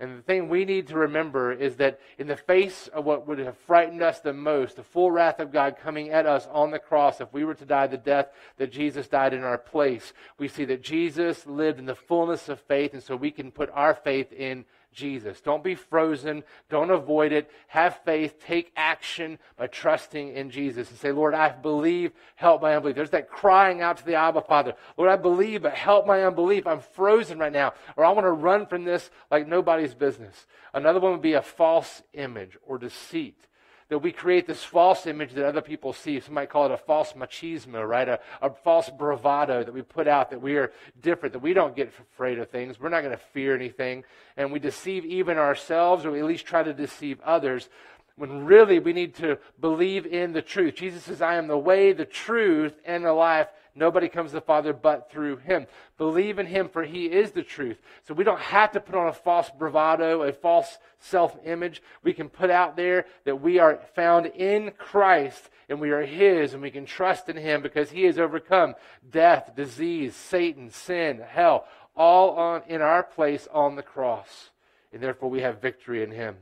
And 0.00 0.16
the 0.16 0.22
thing 0.22 0.48
we 0.48 0.64
need 0.64 0.86
to 0.88 0.96
remember 0.96 1.52
is 1.52 1.76
that 1.76 1.98
in 2.18 2.28
the 2.28 2.36
face 2.36 2.88
of 2.88 3.04
what 3.04 3.26
would 3.26 3.40
have 3.40 3.58
frightened 3.58 4.00
us 4.00 4.20
the 4.20 4.32
most, 4.32 4.76
the 4.76 4.84
full 4.84 5.10
wrath 5.10 5.40
of 5.40 5.50
God 5.50 5.76
coming 5.76 6.10
at 6.10 6.24
us 6.24 6.46
on 6.52 6.70
the 6.70 6.78
cross, 6.78 7.20
if 7.20 7.32
we 7.32 7.44
were 7.44 7.54
to 7.54 7.66
die 7.66 7.88
the 7.88 7.96
death 7.96 8.28
that 8.58 8.70
Jesus 8.70 9.08
died 9.08 9.34
in 9.34 9.42
our 9.42 9.58
place, 9.58 10.12
we 10.38 10.46
see 10.46 10.64
that 10.66 10.84
Jesus 10.84 11.46
lived 11.46 11.80
in 11.80 11.86
the 11.86 11.96
fullness 11.96 12.48
of 12.48 12.60
faith, 12.60 12.94
and 12.94 13.02
so 13.02 13.16
we 13.16 13.32
can 13.32 13.50
put 13.50 13.70
our 13.74 13.92
faith 13.92 14.32
in 14.32 14.64
Jesus. 14.98 15.40
Don't 15.40 15.64
be 15.64 15.76
frozen. 15.76 16.42
Don't 16.68 16.90
avoid 16.90 17.32
it. 17.32 17.50
Have 17.68 18.00
faith. 18.04 18.38
Take 18.44 18.72
action 18.76 19.38
by 19.56 19.68
trusting 19.68 20.34
in 20.34 20.50
Jesus 20.50 20.90
and 20.90 20.98
say, 20.98 21.12
Lord, 21.12 21.34
I 21.34 21.50
believe. 21.50 22.12
Help 22.34 22.60
my 22.60 22.74
unbelief. 22.74 22.96
There's 22.96 23.10
that 23.10 23.30
crying 23.30 23.80
out 23.80 23.96
to 23.98 24.04
the 24.04 24.16
Abba 24.16 24.42
Father. 24.42 24.74
Lord, 24.96 25.10
I 25.10 25.16
believe, 25.16 25.62
but 25.62 25.74
help 25.74 26.06
my 26.06 26.24
unbelief. 26.24 26.66
I'm 26.66 26.80
frozen 26.80 27.38
right 27.38 27.52
now. 27.52 27.72
Or 27.96 28.04
I 28.04 28.10
want 28.10 28.26
to 28.26 28.32
run 28.32 28.66
from 28.66 28.84
this 28.84 29.10
like 29.30 29.46
nobody's 29.46 29.94
business. 29.94 30.46
Another 30.74 31.00
one 31.00 31.12
would 31.12 31.22
be 31.22 31.34
a 31.34 31.42
false 31.42 32.02
image 32.12 32.58
or 32.66 32.76
deceit 32.76 33.47
that 33.88 33.98
we 33.98 34.12
create 34.12 34.46
this 34.46 34.62
false 34.62 35.06
image 35.06 35.32
that 35.32 35.46
other 35.46 35.62
people 35.62 35.92
see. 35.92 36.20
Some 36.20 36.34
might 36.34 36.50
call 36.50 36.66
it 36.66 36.72
a 36.72 36.76
false 36.76 37.14
machismo, 37.14 37.86
right? 37.86 38.08
A, 38.08 38.20
a 38.42 38.50
false 38.50 38.90
bravado 38.90 39.64
that 39.64 39.72
we 39.72 39.82
put 39.82 40.06
out 40.06 40.30
that 40.30 40.42
we 40.42 40.56
are 40.56 40.72
different, 41.00 41.32
that 41.32 41.38
we 41.38 41.54
don't 41.54 41.74
get 41.74 41.92
afraid 42.12 42.38
of 42.38 42.50
things. 42.50 42.78
We're 42.78 42.90
not 42.90 43.02
going 43.02 43.16
to 43.16 43.22
fear 43.32 43.54
anything. 43.54 44.04
And 44.36 44.52
we 44.52 44.58
deceive 44.58 45.04
even 45.06 45.38
ourselves, 45.38 46.04
or 46.04 46.10
we 46.10 46.20
at 46.20 46.26
least 46.26 46.44
try 46.44 46.62
to 46.62 46.74
deceive 46.74 47.20
others 47.22 47.68
when 48.16 48.44
really 48.44 48.78
we 48.78 48.92
need 48.92 49.14
to 49.14 49.38
believe 49.60 50.04
in 50.04 50.32
the 50.32 50.42
truth. 50.42 50.74
Jesus 50.74 51.04
says, 51.04 51.22
I 51.22 51.36
am 51.36 51.46
the 51.46 51.56
way, 51.56 51.92
the 51.92 52.04
truth, 52.04 52.74
and 52.84 53.04
the 53.04 53.12
life. 53.12 53.48
Nobody 53.78 54.08
comes 54.08 54.30
to 54.30 54.34
the 54.34 54.40
Father 54.40 54.72
but 54.72 55.10
through 55.10 55.36
him. 55.36 55.66
Believe 55.98 56.40
in 56.40 56.46
him, 56.46 56.68
for 56.68 56.82
he 56.82 57.06
is 57.06 57.30
the 57.30 57.44
truth. 57.44 57.78
So 58.06 58.12
we 58.12 58.24
don't 58.24 58.40
have 58.40 58.72
to 58.72 58.80
put 58.80 58.96
on 58.96 59.06
a 59.06 59.12
false 59.12 59.50
bravado, 59.56 60.22
a 60.22 60.32
false 60.32 60.78
self 60.98 61.36
image. 61.44 61.80
We 62.02 62.12
can 62.12 62.28
put 62.28 62.50
out 62.50 62.76
there 62.76 63.06
that 63.24 63.40
we 63.40 63.60
are 63.60 63.80
found 63.94 64.26
in 64.26 64.72
Christ 64.72 65.48
and 65.68 65.80
we 65.80 65.90
are 65.90 66.04
his 66.04 66.54
and 66.54 66.62
we 66.62 66.72
can 66.72 66.86
trust 66.86 67.28
in 67.28 67.36
him 67.36 67.62
because 67.62 67.90
he 67.90 68.02
has 68.04 68.18
overcome 68.18 68.74
death, 69.08 69.54
disease, 69.54 70.16
Satan, 70.16 70.70
sin, 70.70 71.20
hell, 71.26 71.66
all 71.94 72.30
on, 72.30 72.62
in 72.66 72.82
our 72.82 73.04
place 73.04 73.46
on 73.52 73.76
the 73.76 73.82
cross. 73.82 74.50
And 74.92 75.00
therefore 75.00 75.30
we 75.30 75.42
have 75.42 75.62
victory 75.62 76.02
in 76.02 76.10
him. 76.10 76.36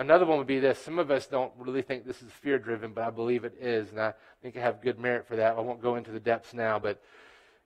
Another 0.00 0.24
one 0.24 0.38
would 0.38 0.46
be 0.46 0.60
this. 0.60 0.78
Some 0.78 0.98
of 0.98 1.10
us 1.10 1.26
don't 1.26 1.52
really 1.58 1.82
think 1.82 2.06
this 2.06 2.22
is 2.22 2.30
fear 2.32 2.58
driven, 2.58 2.94
but 2.94 3.04
I 3.04 3.10
believe 3.10 3.44
it 3.44 3.52
is. 3.60 3.90
And 3.90 4.00
I 4.00 4.14
think 4.40 4.56
I 4.56 4.60
have 4.60 4.80
good 4.80 4.98
merit 4.98 5.26
for 5.28 5.36
that. 5.36 5.58
I 5.58 5.60
won't 5.60 5.82
go 5.82 5.96
into 5.96 6.10
the 6.10 6.18
depths 6.18 6.54
now, 6.54 6.78
but 6.78 7.02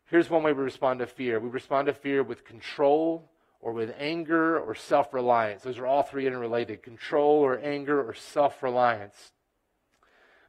here's 0.06 0.28
one 0.28 0.42
way 0.42 0.52
we 0.52 0.64
respond 0.64 0.98
to 0.98 1.06
fear 1.06 1.38
we 1.38 1.48
respond 1.48 1.86
to 1.86 1.92
fear 1.92 2.24
with 2.24 2.44
control 2.44 3.30
or 3.60 3.72
with 3.72 3.94
anger 4.00 4.58
or 4.58 4.74
self 4.74 5.14
reliance. 5.14 5.62
Those 5.62 5.78
are 5.78 5.86
all 5.86 6.02
three 6.02 6.26
interrelated 6.26 6.82
control 6.82 7.38
or 7.38 7.60
anger 7.60 8.02
or 8.02 8.14
self 8.14 8.64
reliance. 8.64 9.30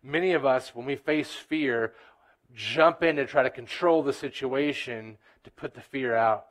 Many 0.02 0.34
of 0.34 0.44
us, 0.44 0.74
when 0.74 0.88
we 0.88 0.96
face 0.96 1.34
fear, 1.34 1.94
jump 2.56 3.04
in 3.04 3.18
to 3.18 3.28
try 3.28 3.44
to 3.44 3.52
control 3.52 4.02
the 4.02 4.12
situation 4.12 5.20
to 5.44 5.52
put 5.52 5.76
the 5.76 5.82
fear 5.82 6.16
out. 6.16 6.48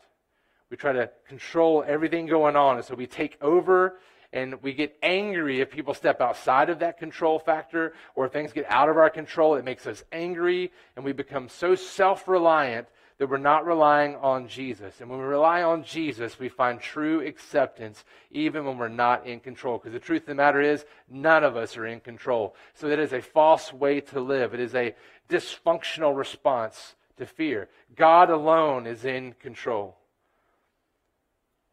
We 0.70 0.76
try 0.76 0.92
to 0.92 1.10
control 1.26 1.84
everything 1.84 2.26
going 2.26 2.54
on. 2.54 2.76
And 2.76 2.84
so 2.84 2.94
we 2.94 3.08
take 3.08 3.36
over 3.42 3.98
and 4.34 4.60
we 4.62 4.74
get 4.74 4.96
angry 5.00 5.60
if 5.60 5.70
people 5.70 5.94
step 5.94 6.20
outside 6.20 6.68
of 6.68 6.80
that 6.80 6.98
control 6.98 7.38
factor 7.38 7.94
or 8.16 8.26
if 8.26 8.32
things 8.32 8.52
get 8.52 8.66
out 8.68 8.88
of 8.88 8.98
our 8.98 9.08
control. 9.08 9.54
It 9.54 9.64
makes 9.64 9.86
us 9.86 10.02
angry 10.10 10.72
and 10.96 11.04
we 11.04 11.12
become 11.12 11.48
so 11.48 11.76
self 11.76 12.26
reliant 12.26 12.88
that 13.18 13.30
we're 13.30 13.38
not 13.38 13.64
relying 13.64 14.16
on 14.16 14.48
Jesus. 14.48 15.00
And 15.00 15.08
when 15.08 15.20
we 15.20 15.24
rely 15.24 15.62
on 15.62 15.84
Jesus, 15.84 16.36
we 16.36 16.48
find 16.48 16.80
true 16.80 17.24
acceptance 17.24 18.04
even 18.32 18.64
when 18.64 18.76
we're 18.76 18.88
not 18.88 19.24
in 19.24 19.38
control. 19.38 19.78
Because 19.78 19.92
the 19.92 20.00
truth 20.00 20.22
of 20.22 20.26
the 20.26 20.34
matter 20.34 20.60
is, 20.60 20.84
none 21.08 21.44
of 21.44 21.56
us 21.56 21.76
are 21.76 21.86
in 21.86 22.00
control. 22.00 22.56
So 22.74 22.88
that 22.88 22.98
is 22.98 23.12
a 23.12 23.22
false 23.22 23.72
way 23.72 24.00
to 24.00 24.20
live, 24.20 24.52
it 24.52 24.58
is 24.58 24.74
a 24.74 24.96
dysfunctional 25.28 26.16
response 26.16 26.96
to 27.18 27.24
fear. 27.24 27.68
God 27.94 28.30
alone 28.30 28.84
is 28.88 29.04
in 29.04 29.34
control. 29.34 29.96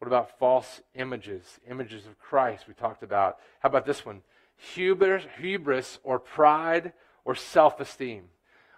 What 0.02 0.08
about 0.08 0.36
false 0.36 0.80
images? 0.96 1.60
Images 1.70 2.08
of 2.08 2.18
Christ 2.18 2.66
we 2.66 2.74
talked 2.74 3.04
about. 3.04 3.38
How 3.60 3.68
about 3.68 3.86
this 3.86 4.04
one? 4.04 4.22
Hubris, 4.56 5.22
hubris 5.38 6.00
or 6.02 6.18
pride 6.18 6.92
or 7.24 7.36
self 7.36 7.78
esteem. 7.78 8.24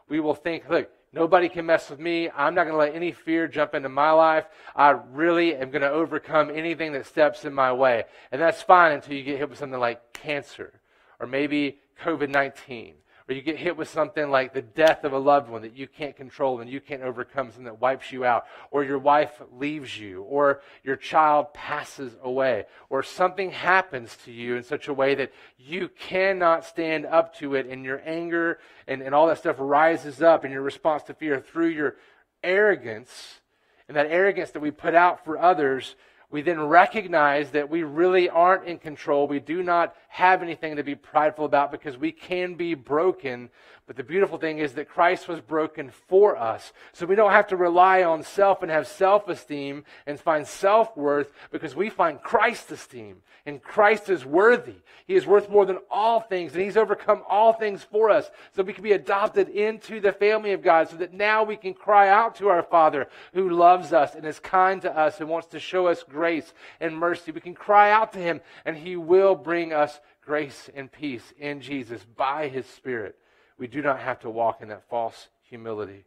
We 0.06 0.20
will 0.20 0.34
think, 0.34 0.68
look, 0.68 0.90
nobody 1.14 1.48
can 1.48 1.64
mess 1.64 1.88
with 1.88 1.98
me. 1.98 2.28
I'm 2.28 2.54
not 2.54 2.64
going 2.64 2.74
to 2.74 2.78
let 2.78 2.94
any 2.94 3.12
fear 3.12 3.48
jump 3.48 3.74
into 3.74 3.88
my 3.88 4.10
life. 4.10 4.44
I 4.76 4.90
really 4.90 5.56
am 5.56 5.70
going 5.70 5.80
to 5.80 5.88
overcome 5.88 6.50
anything 6.50 6.92
that 6.92 7.06
steps 7.06 7.46
in 7.46 7.54
my 7.54 7.72
way. 7.72 8.04
And 8.30 8.38
that's 8.38 8.60
fine 8.60 8.92
until 8.92 9.14
you 9.14 9.22
get 9.22 9.38
hit 9.38 9.48
with 9.48 9.58
something 9.58 9.80
like 9.80 10.12
cancer 10.12 10.78
or 11.18 11.26
maybe 11.26 11.78
COVID 12.02 12.28
19 12.28 12.96
or 13.28 13.34
you 13.34 13.40
get 13.40 13.56
hit 13.56 13.76
with 13.76 13.88
something 13.88 14.30
like 14.30 14.52
the 14.52 14.60
death 14.60 15.02
of 15.04 15.14
a 15.14 15.18
loved 15.18 15.48
one 15.48 15.62
that 15.62 15.76
you 15.76 15.86
can't 15.86 16.14
control 16.14 16.60
and 16.60 16.68
you 16.68 16.80
can't 16.80 17.02
overcome, 17.02 17.46
something 17.46 17.64
that 17.64 17.80
wipes 17.80 18.12
you 18.12 18.24
out, 18.24 18.44
or 18.70 18.84
your 18.84 18.98
wife 18.98 19.40
leaves 19.50 19.98
you, 19.98 20.22
or 20.22 20.60
your 20.82 20.96
child 20.96 21.54
passes 21.54 22.16
away, 22.22 22.66
or 22.90 23.02
something 23.02 23.50
happens 23.50 24.16
to 24.24 24.32
you 24.32 24.56
in 24.56 24.62
such 24.62 24.88
a 24.88 24.94
way 24.94 25.14
that 25.14 25.32
you 25.56 25.88
cannot 25.88 26.66
stand 26.66 27.06
up 27.06 27.34
to 27.36 27.54
it, 27.54 27.66
and 27.66 27.82
your 27.82 28.02
anger 28.04 28.58
and, 28.86 29.00
and 29.00 29.14
all 29.14 29.26
that 29.26 29.38
stuff 29.38 29.56
rises 29.58 30.20
up 30.20 30.44
in 30.44 30.52
your 30.52 30.62
response 30.62 31.02
to 31.04 31.14
fear 31.14 31.40
through 31.40 31.68
your 31.68 31.96
arrogance, 32.42 33.40
and 33.88 33.96
that 33.96 34.06
arrogance 34.10 34.50
that 34.50 34.60
we 34.60 34.70
put 34.70 34.94
out 34.94 35.24
for 35.24 35.38
others 35.38 35.94
we 36.34 36.42
then 36.42 36.60
recognize 36.60 37.52
that 37.52 37.70
we 37.70 37.84
really 37.84 38.28
aren't 38.28 38.66
in 38.66 38.78
control. 38.78 39.28
We 39.28 39.38
do 39.38 39.62
not 39.62 39.94
have 40.14 40.44
anything 40.44 40.76
to 40.76 40.84
be 40.84 40.94
prideful 40.94 41.44
about 41.44 41.72
because 41.72 41.96
we 41.96 42.12
can 42.12 42.54
be 42.54 42.74
broken 42.74 43.50
but 43.86 43.96
the 43.96 44.02
beautiful 44.02 44.38
thing 44.38 44.58
is 44.60 44.72
that 44.74 44.88
Christ 44.88 45.28
was 45.28 45.40
broken 45.40 45.90
for 46.08 46.38
us. 46.38 46.72
So 46.94 47.04
we 47.04 47.16
don't 47.16 47.32
have 47.32 47.48
to 47.48 47.56
rely 47.56 48.02
on 48.02 48.22
self 48.22 48.62
and 48.62 48.70
have 48.70 48.86
self 48.86 49.28
esteem 49.28 49.84
and 50.06 50.18
find 50.18 50.46
self 50.46 50.96
worth 50.96 51.30
because 51.50 51.76
we 51.76 51.90
find 51.90 52.22
Christ 52.22 52.70
esteem. 52.70 53.18
And 53.44 53.62
Christ 53.62 54.08
is 54.08 54.24
worthy. 54.24 54.76
He 55.06 55.16
is 55.16 55.26
worth 55.26 55.50
more 55.50 55.66
than 55.66 55.76
all 55.90 56.20
things, 56.20 56.54
and 56.54 56.62
He's 56.62 56.78
overcome 56.78 57.22
all 57.28 57.52
things 57.52 57.82
for 57.82 58.08
us. 58.08 58.30
So 58.56 58.62
we 58.62 58.72
can 58.72 58.82
be 58.82 58.92
adopted 58.92 59.50
into 59.50 60.00
the 60.00 60.12
family 60.12 60.52
of 60.52 60.62
God 60.62 60.88
so 60.88 60.96
that 60.96 61.12
now 61.12 61.44
we 61.44 61.56
can 61.56 61.74
cry 61.74 62.08
out 62.08 62.36
to 62.36 62.48
our 62.48 62.62
Father 62.62 63.06
who 63.34 63.50
loves 63.50 63.92
us 63.92 64.14
and 64.14 64.24
is 64.24 64.38
kind 64.38 64.80
to 64.80 64.98
us 64.98 65.20
and 65.20 65.28
wants 65.28 65.48
to 65.48 65.60
show 65.60 65.88
us 65.88 66.02
grace 66.02 66.54
and 66.80 66.96
mercy. 66.96 67.32
We 67.32 67.42
can 67.42 67.54
cry 67.54 67.90
out 67.90 68.14
to 68.14 68.18
Him, 68.18 68.40
and 68.64 68.78
He 68.78 68.96
will 68.96 69.34
bring 69.34 69.74
us 69.74 70.00
grace 70.24 70.70
and 70.74 70.90
peace 70.90 71.32
in 71.38 71.60
Jesus 71.60 72.04
by 72.16 72.48
His 72.48 72.66
Spirit. 72.66 73.16
We 73.58 73.66
do 73.66 73.82
not 73.82 74.00
have 74.00 74.20
to 74.20 74.30
walk 74.30 74.62
in 74.62 74.68
that 74.68 74.88
false 74.88 75.28
humility 75.42 76.04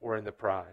or 0.00 0.16
in 0.16 0.24
the 0.24 0.32
pride. 0.32 0.66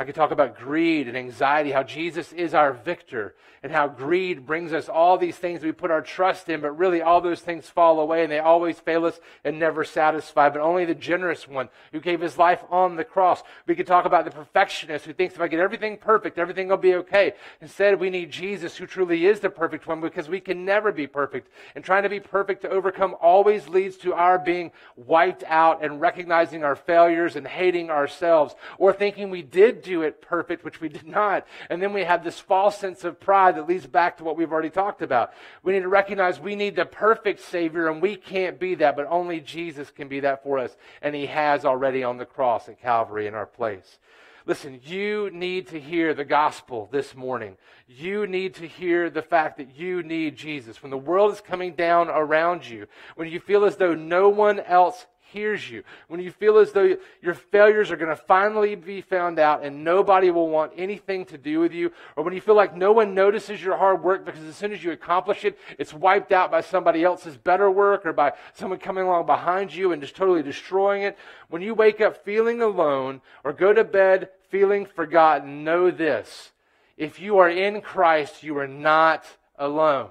I 0.00 0.04
could 0.04 0.14
talk 0.14 0.30
about 0.30 0.56
greed 0.56 1.08
and 1.08 1.16
anxiety, 1.16 1.72
how 1.72 1.82
Jesus 1.82 2.32
is 2.32 2.54
our 2.54 2.72
victor, 2.72 3.34
and 3.64 3.72
how 3.72 3.88
greed 3.88 4.46
brings 4.46 4.72
us 4.72 4.88
all 4.88 5.18
these 5.18 5.36
things 5.36 5.60
we 5.60 5.72
put 5.72 5.90
our 5.90 6.02
trust 6.02 6.48
in, 6.48 6.60
but 6.60 6.78
really 6.78 7.02
all 7.02 7.20
those 7.20 7.40
things 7.40 7.68
fall 7.68 7.98
away 7.98 8.22
and 8.22 8.30
they 8.30 8.38
always 8.38 8.78
fail 8.78 9.04
us 9.06 9.18
and 9.42 9.58
never 9.58 9.82
satisfy. 9.82 10.50
But 10.50 10.60
only 10.60 10.84
the 10.84 10.94
generous 10.94 11.48
one 11.48 11.68
who 11.90 11.98
gave 11.98 12.20
his 12.20 12.38
life 12.38 12.62
on 12.70 12.94
the 12.94 13.02
cross. 13.02 13.42
We 13.66 13.74
could 13.74 13.88
talk 13.88 14.04
about 14.04 14.24
the 14.24 14.30
perfectionist 14.30 15.04
who 15.04 15.12
thinks 15.12 15.34
if 15.34 15.40
I 15.40 15.48
get 15.48 15.58
everything 15.58 15.96
perfect, 15.96 16.38
everything 16.38 16.68
will 16.68 16.76
be 16.76 16.94
okay. 16.94 17.32
Instead, 17.60 17.98
we 17.98 18.08
need 18.08 18.30
Jesus 18.30 18.76
who 18.76 18.86
truly 18.86 19.26
is 19.26 19.40
the 19.40 19.50
perfect 19.50 19.88
one 19.88 20.00
because 20.00 20.28
we 20.28 20.38
can 20.38 20.64
never 20.64 20.92
be 20.92 21.08
perfect. 21.08 21.50
And 21.74 21.82
trying 21.82 22.04
to 22.04 22.08
be 22.08 22.20
perfect 22.20 22.62
to 22.62 22.70
overcome 22.70 23.16
always 23.20 23.66
leads 23.66 23.96
to 23.98 24.14
our 24.14 24.38
being 24.38 24.70
wiped 24.94 25.42
out 25.48 25.82
and 25.82 26.00
recognizing 26.00 26.62
our 26.62 26.76
failures 26.76 27.34
and 27.34 27.48
hating 27.48 27.90
ourselves 27.90 28.54
or 28.78 28.92
thinking 28.92 29.30
we 29.30 29.42
did 29.42 29.82
do 29.88 30.02
it 30.02 30.20
perfect, 30.20 30.64
which 30.64 30.80
we 30.80 30.88
did 30.88 31.06
not. 31.06 31.46
And 31.70 31.82
then 31.82 31.92
we 31.92 32.04
have 32.04 32.22
this 32.22 32.38
false 32.38 32.78
sense 32.78 33.04
of 33.04 33.18
pride 33.18 33.56
that 33.56 33.66
leads 33.66 33.86
back 33.86 34.18
to 34.18 34.24
what 34.24 34.36
we've 34.36 34.52
already 34.52 34.70
talked 34.70 35.02
about. 35.02 35.32
We 35.62 35.72
need 35.72 35.82
to 35.82 35.88
recognize 35.88 36.38
we 36.38 36.56
need 36.56 36.76
the 36.76 36.84
perfect 36.84 37.40
Savior, 37.40 37.88
and 37.88 38.02
we 38.02 38.16
can't 38.16 38.60
be 38.60 38.74
that, 38.76 38.96
but 38.96 39.06
only 39.08 39.40
Jesus 39.40 39.90
can 39.90 40.08
be 40.08 40.20
that 40.20 40.42
for 40.42 40.58
us. 40.58 40.76
And 41.00 41.14
He 41.14 41.26
has 41.26 41.64
already 41.64 42.04
on 42.04 42.18
the 42.18 42.26
cross 42.26 42.68
at 42.68 42.80
Calvary 42.80 43.26
in 43.26 43.34
our 43.34 43.46
place. 43.46 43.98
Listen, 44.44 44.80
you 44.82 45.30
need 45.30 45.68
to 45.68 45.78
hear 45.78 46.14
the 46.14 46.24
gospel 46.24 46.88
this 46.90 47.14
morning. 47.14 47.58
You 47.86 48.26
need 48.26 48.54
to 48.54 48.66
hear 48.66 49.10
the 49.10 49.20
fact 49.20 49.58
that 49.58 49.76
you 49.76 50.02
need 50.02 50.36
Jesus. 50.36 50.82
When 50.82 50.90
the 50.90 50.96
world 50.96 51.32
is 51.32 51.40
coming 51.42 51.74
down 51.74 52.08
around 52.08 52.66
you, 52.66 52.86
when 53.14 53.28
you 53.28 53.40
feel 53.40 53.66
as 53.66 53.76
though 53.76 53.94
no 53.94 54.30
one 54.30 54.60
else 54.60 55.06
hears 55.32 55.70
you, 55.70 55.82
when 56.08 56.20
you 56.20 56.30
feel 56.30 56.58
as 56.58 56.72
though 56.72 56.96
your 57.22 57.34
failures 57.34 57.90
are 57.90 57.96
going 57.96 58.14
to 58.14 58.22
finally 58.22 58.74
be 58.74 59.00
found 59.00 59.38
out 59.38 59.64
and 59.64 59.84
nobody 59.84 60.30
will 60.30 60.48
want 60.48 60.72
anything 60.76 61.24
to 61.26 61.38
do 61.38 61.60
with 61.60 61.72
you, 61.72 61.92
or 62.16 62.24
when 62.24 62.34
you 62.34 62.40
feel 62.40 62.54
like 62.54 62.76
no 62.76 62.92
one 62.92 63.14
notices 63.14 63.62
your 63.62 63.76
hard 63.76 64.02
work 64.02 64.24
because 64.24 64.42
as 64.44 64.56
soon 64.56 64.72
as 64.72 64.82
you 64.82 64.92
accomplish 64.92 65.44
it, 65.44 65.58
it's 65.78 65.94
wiped 65.94 66.32
out 66.32 66.50
by 66.50 66.60
somebody 66.60 67.04
else's 67.04 67.36
better 67.36 67.70
work 67.70 68.06
or 68.06 68.12
by 68.12 68.32
someone 68.54 68.78
coming 68.78 69.04
along 69.04 69.26
behind 69.26 69.74
you 69.74 69.92
and 69.92 70.02
just 70.02 70.16
totally 70.16 70.42
destroying 70.42 71.02
it, 71.02 71.16
when 71.48 71.62
you 71.62 71.74
wake 71.74 72.00
up 72.00 72.24
feeling 72.24 72.60
alone 72.60 73.20
or 73.44 73.52
go 73.52 73.72
to 73.72 73.84
bed 73.84 74.28
feeling 74.48 74.86
forgotten, 74.86 75.64
know 75.64 75.90
this. 75.90 76.52
If 76.96 77.20
you 77.20 77.38
are 77.38 77.50
in 77.50 77.80
Christ, 77.80 78.42
you 78.42 78.58
are 78.58 78.66
not 78.66 79.24
alone. 79.56 80.10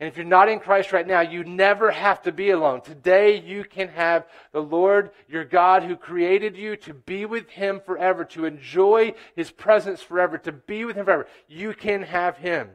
And 0.00 0.08
if 0.08 0.16
you're 0.16 0.24
not 0.24 0.48
in 0.48 0.60
Christ 0.60 0.92
right 0.92 1.06
now, 1.06 1.20
you 1.20 1.44
never 1.44 1.90
have 1.90 2.22
to 2.22 2.32
be 2.32 2.50
alone. 2.50 2.80
Today, 2.80 3.38
you 3.38 3.64
can 3.64 3.88
have 3.88 4.26
the 4.50 4.62
Lord, 4.62 5.10
your 5.28 5.44
God, 5.44 5.82
who 5.82 5.94
created 5.94 6.56
you 6.56 6.74
to 6.76 6.94
be 6.94 7.26
with 7.26 7.50
Him 7.50 7.82
forever, 7.84 8.24
to 8.24 8.46
enjoy 8.46 9.12
His 9.36 9.50
presence 9.50 10.00
forever, 10.00 10.38
to 10.38 10.52
be 10.52 10.86
with 10.86 10.96
Him 10.96 11.04
forever. 11.04 11.26
You 11.48 11.74
can 11.74 12.02
have 12.02 12.38
Him. 12.38 12.70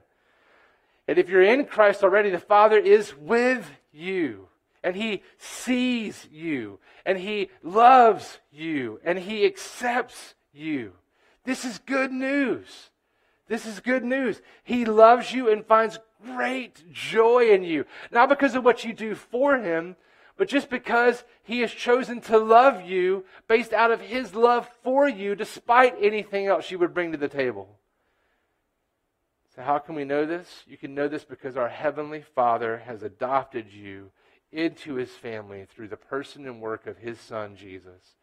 And 1.08 1.18
if 1.18 1.28
you're 1.28 1.42
in 1.42 1.66
Christ 1.66 2.04
already, 2.04 2.30
the 2.30 2.38
Father 2.38 2.78
is 2.78 3.18
with 3.18 3.72
you. 3.92 4.48
And 4.84 4.96
He 4.96 5.24
sees 5.40 6.28
you. 6.32 6.78
And 7.08 7.18
He 7.18 7.50
loves 7.64 8.38
you. 8.52 9.00
And 9.04 9.18
He 9.18 9.48
accepts 9.48 10.36
you. 10.54 10.94
This 11.44 11.66
is 11.66 11.80
good 11.80 12.12
news. 12.12 12.92
This 13.48 13.66
is 13.66 13.80
good 13.80 14.04
news. 14.04 14.42
He 14.64 14.86
loves 14.86 15.32
you 15.32 15.52
and 15.52 15.66
finds 15.66 16.00
great 16.26 16.92
joy 16.92 17.50
in 17.50 17.64
you. 17.64 17.86
Not 18.12 18.30
because 18.30 18.56
of 18.56 18.66
what 18.66 18.84
you 18.84 18.94
do 18.94 19.16
for 19.16 19.58
him, 19.58 19.96
but 20.38 20.48
just 20.48 20.70
because 20.70 21.24
he 21.44 21.62
has 21.62 21.72
chosen 21.72 22.20
to 22.22 22.38
love 22.38 22.82
you 22.82 23.26
based 23.48 23.74
out 23.74 23.92
of 23.92 24.02
his 24.02 24.36
love 24.36 24.68
for 24.84 25.08
you, 25.08 25.36
despite 25.36 25.96
anything 26.02 26.48
else 26.48 26.70
you 26.70 26.80
would 26.80 26.94
bring 26.94 27.12
to 27.12 27.18
the 27.18 27.30
table. 27.30 27.80
So, 29.56 29.62
how 29.62 29.78
can 29.78 29.96
we 29.96 30.04
know 30.04 30.26
this? 30.26 30.64
You 30.68 30.78
can 30.78 30.94
know 30.94 31.08
this 31.08 31.24
because 31.24 31.56
our 31.56 31.70
Heavenly 31.70 32.22
Father 32.22 32.80
has 32.86 33.04
adopted 33.04 33.72
you 33.72 34.12
into 34.52 34.96
his 34.96 35.12
family 35.12 35.66
through 35.74 35.88
the 35.88 35.98
person 35.98 36.46
and 36.46 36.60
work 36.60 36.88
of 36.88 36.98
his 36.98 37.20
Son, 37.20 37.56
Jesus, 37.56 38.18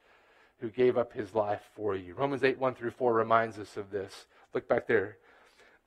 who 0.61 0.69
gave 0.69 0.99
up 0.99 1.15
his 1.15 1.35
life 1.35 1.63
for 1.75 1.97
you. 1.97 2.15
Romans 2.15 2.45
8 2.45 2.59
1 2.59 2.75
through 2.75 2.91
4 2.91 3.15
reminds 3.15 3.59
us 3.59 3.79
of 3.79 3.91
this. 3.91 4.27
Look 4.53 4.69
back 4.69 4.87
there. 4.87 5.17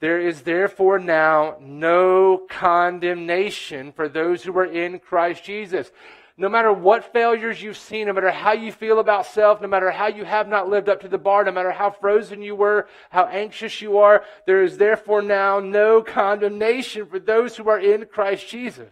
There 0.02 0.20
is 0.20 0.42
therefore 0.42 1.00
now 1.00 1.58
no 1.62 2.46
condemnation 2.50 3.92
for 3.94 4.10
those 4.10 4.44
who 4.44 4.58
are 4.58 4.66
in 4.66 5.00
Christ 5.00 5.44
Jesus. 5.44 5.92
No 6.38 6.50
matter 6.50 6.74
what 6.74 7.14
failures 7.14 7.64
you've 7.64 7.78
seen, 7.78 8.08
no 8.08 8.14
matter 8.14 8.30
how 8.30 8.52
you 8.52 8.74
feel 8.74 9.00
about 9.00 9.26
self, 9.26 9.62
no 9.62 9.70
matter 9.70 9.90
how 9.90 10.08
you 10.08 10.26
have 10.26 10.50
not 10.50 10.70
lived 10.70 10.90
up 10.90 11.00
to 11.02 11.08
the 11.08 11.18
bar, 11.18 11.46
no 11.46 11.52
matter 11.54 11.72
how 11.72 11.92
frozen 11.92 12.42
you 12.42 12.58
were, 12.58 12.88
how 13.10 13.24
anxious 13.28 13.82
you 13.82 14.00
are, 14.00 14.26
there 14.46 14.62
is 14.62 14.78
therefore 14.78 15.22
now 15.22 15.62
no 15.62 16.02
condemnation 16.02 17.06
for 17.06 17.20
those 17.20 17.56
who 17.56 17.70
are 17.70 17.80
in 17.80 18.06
Christ 18.06 18.50
Jesus. 18.50 18.92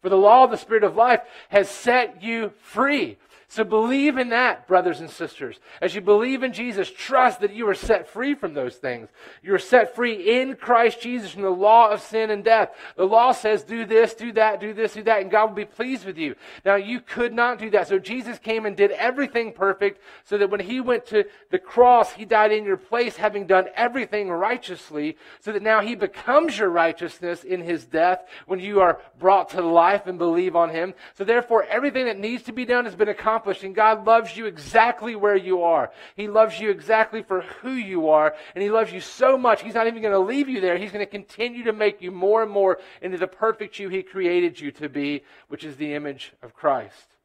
For 0.00 0.08
the 0.08 0.16
law 0.16 0.42
of 0.42 0.50
the 0.50 0.56
Spirit 0.56 0.82
of 0.82 0.96
life 0.96 1.20
has 1.48 1.70
set 1.70 2.24
you 2.24 2.50
free 2.60 3.18
so 3.52 3.64
believe 3.64 4.16
in 4.16 4.30
that, 4.30 4.66
brothers 4.66 5.00
and 5.00 5.10
sisters. 5.10 5.60
As 5.82 5.94
you 5.94 6.00
believe 6.00 6.42
in 6.42 6.54
Jesus, 6.54 6.90
trust 6.90 7.40
that 7.40 7.52
you 7.52 7.68
are 7.68 7.74
set 7.74 8.08
free 8.08 8.34
from 8.34 8.54
those 8.54 8.76
things. 8.76 9.10
You 9.42 9.52
are 9.52 9.58
set 9.58 9.94
free 9.94 10.40
in 10.40 10.56
Christ 10.56 11.02
Jesus 11.02 11.32
from 11.32 11.42
the 11.42 11.50
law 11.50 11.90
of 11.90 12.00
sin 12.00 12.30
and 12.30 12.42
death. 12.42 12.70
The 12.96 13.04
law 13.04 13.32
says, 13.32 13.62
do 13.62 13.84
this, 13.84 14.14
do 14.14 14.32
that, 14.32 14.58
do 14.58 14.72
this, 14.72 14.94
do 14.94 15.02
that, 15.02 15.20
and 15.20 15.30
God 15.30 15.50
will 15.50 15.56
be 15.56 15.66
pleased 15.66 16.06
with 16.06 16.16
you. 16.16 16.34
Now, 16.64 16.76
you 16.76 17.00
could 17.00 17.34
not 17.34 17.58
do 17.58 17.68
that. 17.72 17.88
So 17.88 17.98
Jesus 17.98 18.38
came 18.38 18.64
and 18.64 18.74
did 18.74 18.90
everything 18.92 19.52
perfect 19.52 20.00
so 20.24 20.38
that 20.38 20.48
when 20.48 20.60
he 20.60 20.80
went 20.80 21.04
to 21.08 21.26
the 21.50 21.58
cross, 21.58 22.14
he 22.14 22.24
died 22.24 22.52
in 22.52 22.64
your 22.64 22.78
place, 22.78 23.16
having 23.16 23.46
done 23.46 23.66
everything 23.74 24.30
righteously, 24.30 25.18
so 25.40 25.52
that 25.52 25.62
now 25.62 25.82
he 25.82 25.94
becomes 25.94 26.56
your 26.56 26.70
righteousness 26.70 27.44
in 27.44 27.60
his 27.60 27.84
death 27.84 28.26
when 28.46 28.60
you 28.60 28.80
are 28.80 28.98
brought 29.18 29.50
to 29.50 29.60
life 29.60 30.06
and 30.06 30.16
believe 30.16 30.56
on 30.56 30.70
him. 30.70 30.94
So 31.18 31.24
therefore, 31.24 31.64
everything 31.64 32.06
that 32.06 32.18
needs 32.18 32.44
to 32.44 32.52
be 32.52 32.64
done 32.64 32.86
has 32.86 32.94
been 32.94 33.10
accomplished 33.10 33.41
accomplished, 33.42 33.64
and 33.64 33.74
God 33.74 34.06
loves 34.06 34.36
you 34.36 34.46
exactly 34.46 35.16
where 35.16 35.36
you 35.36 35.62
are. 35.62 35.90
He 36.14 36.28
loves 36.28 36.60
you 36.60 36.70
exactly 36.70 37.22
for 37.22 37.40
who 37.40 37.72
you 37.72 38.08
are, 38.08 38.34
and 38.54 38.62
He 38.62 38.70
loves 38.70 38.92
you 38.92 39.00
so 39.00 39.36
much, 39.36 39.62
He's 39.62 39.74
not 39.74 39.86
even 39.88 40.00
going 40.00 40.14
to 40.14 40.20
leave 40.20 40.48
you 40.48 40.60
there. 40.60 40.78
He's 40.78 40.92
going 40.92 41.04
to 41.04 41.10
continue 41.10 41.64
to 41.64 41.72
make 41.72 42.00
you 42.00 42.12
more 42.12 42.42
and 42.42 42.50
more 42.50 42.78
into 43.00 43.18
the 43.18 43.26
perfect 43.26 43.78
you 43.78 43.88
He 43.88 44.02
created 44.02 44.60
you 44.60 44.70
to 44.72 44.88
be, 44.88 45.22
which 45.48 45.64
is 45.64 45.76
the 45.76 45.94
image 45.94 46.32
of 46.42 46.54
Christ. 46.54 47.16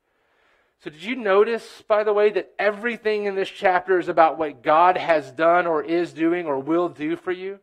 So, 0.84 0.89
did 0.89 1.03
you 1.03 1.15
notice, 1.15 1.84
by 1.88 2.03
the 2.03 2.13
way, 2.13 2.32
that 2.32 2.51
everything 2.58 3.25
in 3.25 3.36
this 3.36 3.49
chapter 3.49 3.99
is 3.99 4.10
about 4.10 4.38
what 4.38 4.63
God 4.63 4.97
has 4.97 5.32
done 5.32 5.67
or 5.67 5.84
is 5.84 6.13
doing 6.13 6.45
or 6.45 6.60
will 6.60 6.89
do 6.89 7.15
for 7.15 7.32
you? 7.32 7.60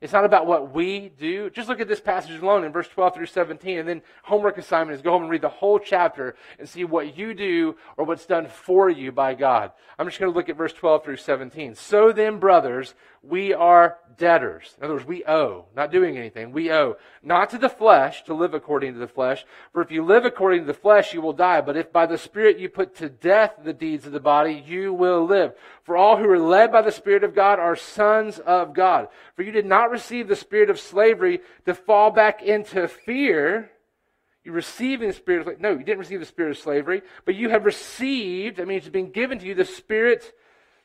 It's 0.00 0.12
not 0.12 0.24
about 0.24 0.46
what 0.46 0.74
we 0.74 1.08
do. 1.08 1.48
Just 1.48 1.68
look 1.68 1.80
at 1.80 1.88
this 1.88 2.00
passage 2.00 2.40
alone 2.42 2.64
in 2.64 2.72
verse 2.72 2.88
12 2.88 3.14
through 3.14 3.26
17. 3.26 3.78
And 3.78 3.88
then 3.88 4.02
homework 4.22 4.58
assignment 4.58 4.96
is 4.96 5.02
go 5.02 5.12
home 5.12 5.22
and 5.22 5.30
read 5.30 5.40
the 5.40 5.48
whole 5.48 5.78
chapter 5.78 6.36
and 6.58 6.68
see 6.68 6.84
what 6.84 7.16
you 7.16 7.32
do 7.32 7.76
or 7.96 8.04
what's 8.04 8.26
done 8.26 8.46
for 8.48 8.90
you 8.90 9.12
by 9.12 9.34
God. 9.34 9.72
I'm 9.98 10.06
just 10.06 10.18
going 10.18 10.30
to 10.30 10.36
look 10.36 10.48
at 10.48 10.56
verse 10.56 10.72
12 10.74 11.04
through 11.04 11.16
17. 11.16 11.74
So 11.76 12.12
then, 12.12 12.38
brothers, 12.38 12.94
we 13.22 13.54
are 13.54 13.96
debtors. 14.18 14.74
In 14.78 14.84
other 14.84 14.94
words, 14.94 15.06
we 15.06 15.24
owe, 15.24 15.64
not 15.74 15.90
doing 15.90 16.18
anything. 16.18 16.52
We 16.52 16.70
owe. 16.70 16.96
Not 17.22 17.50
to 17.50 17.58
the 17.58 17.70
flesh, 17.70 18.22
to 18.24 18.34
live 18.34 18.52
according 18.52 18.92
to 18.92 18.98
the 18.98 19.08
flesh. 19.08 19.46
For 19.72 19.80
if 19.80 19.90
you 19.90 20.04
live 20.04 20.24
according 20.24 20.60
to 20.60 20.66
the 20.66 20.74
flesh, 20.74 21.14
you 21.14 21.22
will 21.22 21.32
die. 21.32 21.62
But 21.62 21.76
if 21.76 21.90
by 21.92 22.06
the 22.06 22.18
Spirit 22.18 22.58
you 22.58 22.68
put 22.68 22.94
to 22.96 23.08
death 23.08 23.54
the 23.64 23.72
deeds 23.72 24.06
of 24.06 24.12
the 24.12 24.20
body, 24.20 24.62
you 24.66 24.92
will 24.92 25.24
live. 25.24 25.54
For 25.84 25.96
all 25.96 26.16
who 26.16 26.28
are 26.28 26.38
led 26.38 26.70
by 26.70 26.82
the 26.82 26.92
Spirit 26.92 27.24
of 27.24 27.34
God 27.34 27.58
are 27.58 27.76
sons 27.76 28.38
of 28.38 28.74
God. 28.74 29.08
For 29.36 29.42
you 29.42 29.52
did 29.52 29.66
not 29.66 29.90
receive 29.94 30.28
the 30.28 30.36
spirit 30.36 30.70
of 30.70 30.78
slavery 30.78 31.40
to 31.64 31.74
fall 31.74 32.10
back 32.10 32.42
into 32.42 32.86
fear. 32.88 33.70
You 34.44 34.52
received 34.52 35.00
the 35.02 35.12
spirit 35.12 35.48
of, 35.48 35.60
no, 35.60 35.70
you 35.70 35.84
didn't 35.84 36.00
receive 36.00 36.20
the 36.20 36.26
spirit 36.26 36.50
of 36.50 36.58
slavery, 36.58 37.02
but 37.24 37.34
you 37.34 37.48
have 37.48 37.64
received, 37.64 38.60
I 38.60 38.64
mean, 38.64 38.76
it's 38.76 38.88
been 38.88 39.10
given 39.10 39.38
to 39.38 39.46
you 39.46 39.54
the 39.54 39.64
spirit 39.64 40.34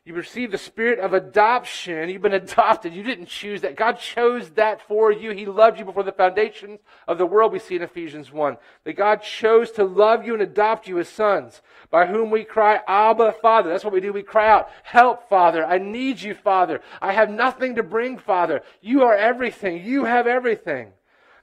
You've 0.05 0.15
received 0.15 0.53
the 0.53 0.57
spirit 0.57 0.99
of 0.99 1.13
adoption. 1.13 2.09
You've 2.09 2.21
been 2.21 2.33
adopted. 2.33 2.93
You 2.93 3.03
didn't 3.03 3.27
choose 3.27 3.61
that. 3.61 3.75
God 3.75 3.99
chose 3.99 4.49
that 4.51 4.81
for 4.87 5.11
you. 5.11 5.31
He 5.31 5.45
loved 5.45 5.77
you 5.77 5.85
before 5.85 6.03
the 6.03 6.11
foundations 6.11 6.79
of 7.07 7.17
the 7.17 7.25
world, 7.25 7.51
we 7.51 7.59
see 7.59 7.75
in 7.75 7.81
Ephesians 7.81 8.31
1. 8.31 8.57
That 8.85 8.93
God 8.93 9.21
chose 9.21 9.71
to 9.71 9.83
love 9.83 10.25
you 10.25 10.33
and 10.33 10.41
adopt 10.41 10.87
you 10.87 10.99
as 10.99 11.09
sons, 11.09 11.61
by 11.91 12.05
whom 12.05 12.31
we 12.31 12.45
cry, 12.45 12.79
Abba, 12.87 13.33
Father. 13.33 13.69
That's 13.69 13.83
what 13.83 13.93
we 13.93 13.99
do. 13.99 14.13
We 14.13 14.23
cry 14.23 14.49
out, 14.49 14.69
Help, 14.83 15.27
Father. 15.27 15.65
I 15.65 15.77
need 15.77 16.21
you, 16.21 16.33
Father. 16.33 16.81
I 17.01 17.11
have 17.11 17.29
nothing 17.29 17.75
to 17.75 17.83
bring, 17.83 18.17
Father. 18.17 18.61
You 18.81 19.03
are 19.03 19.15
everything. 19.15 19.83
You 19.83 20.05
have 20.05 20.27
everything. 20.27 20.93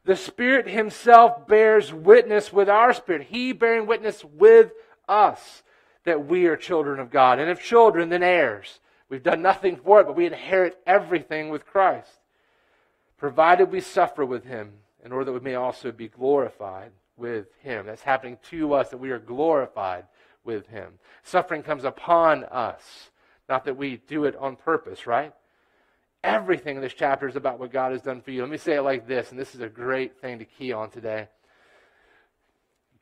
The 0.05 0.16
Spirit 0.16 0.66
Himself 0.66 1.47
bears 1.47 1.92
witness 1.92 2.53
with 2.53 2.69
our 2.69 2.92
spirit. 2.95 3.29
He 3.29 3.53
bearing 3.53 3.87
witness 3.87 4.25
with 4.25 4.73
us 5.09 5.62
that 6.07 6.27
we 6.27 6.47
are 6.47 6.57
children 6.57 6.99
of 6.99 7.11
God. 7.11 7.38
And 7.38 7.51
if 7.51 7.62
children, 7.62 8.09
then 8.09 8.23
heirs. 8.23 8.81
We've 9.09 9.23
done 9.23 9.42
nothing 9.42 9.77
for 9.77 10.01
it, 10.01 10.07
but 10.07 10.16
we 10.16 10.27
inherit 10.27 10.79
everything 10.87 11.51
with 11.51 11.66
Christ, 11.66 12.11
provided 13.19 13.71
we 13.71 13.81
suffer 13.81 14.25
with 14.25 14.45
him 14.45 14.73
in 15.05 15.12
order 15.12 15.27
that 15.27 15.33
we 15.33 15.40
may 15.40 15.55
also 15.55 15.92
be 15.92 16.09
glorified 16.09 16.90
with 17.16 17.47
him. 17.62 17.87
That's 17.87 18.03
happening 18.03 18.38
to 18.51 18.75
us, 18.75 18.88
that 18.88 18.99
we 18.99 19.11
are 19.11 19.19
glorified 19.19 20.07
with 20.45 20.66
him. 20.69 20.95
Suffering 21.23 21.62
comes 21.62 21.85
upon 21.85 22.45
us, 22.45 23.11
not 23.49 23.64
that 23.64 23.77
we 23.77 23.99
do 24.09 24.25
it 24.25 24.37
on 24.37 24.57
purpose, 24.57 25.07
right? 25.07 25.33
Everything 26.25 26.77
in 26.77 26.83
this 26.83 26.95
chapter 26.95 27.29
is 27.29 27.37
about 27.37 27.61
what 27.61 27.73
God 27.73 27.92
has 27.92 28.03
done 28.03 28.21
for 28.21 28.33
you. 28.33 28.42
Let 28.42 28.51
me 28.51 28.57
say 28.57 28.75
it 28.75 28.83
like 28.83 29.07
this, 29.07 29.31
and 29.31 29.38
this 29.38 29.55
is 29.55 29.61
a 29.61 29.69
great 29.69 30.21
thing 30.21 30.38
to 30.40 30.45
key 30.45 30.73
on 30.73 30.90
today. 30.90 31.29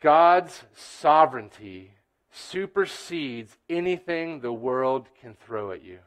God's 0.01 0.65
sovereignty 0.75 1.93
supersedes 2.35 3.57
anything 3.69 4.41
the 4.41 4.53
world 4.53 5.09
can 5.21 5.35
throw 5.35 5.71
at 5.71 5.85
you. 5.85 6.01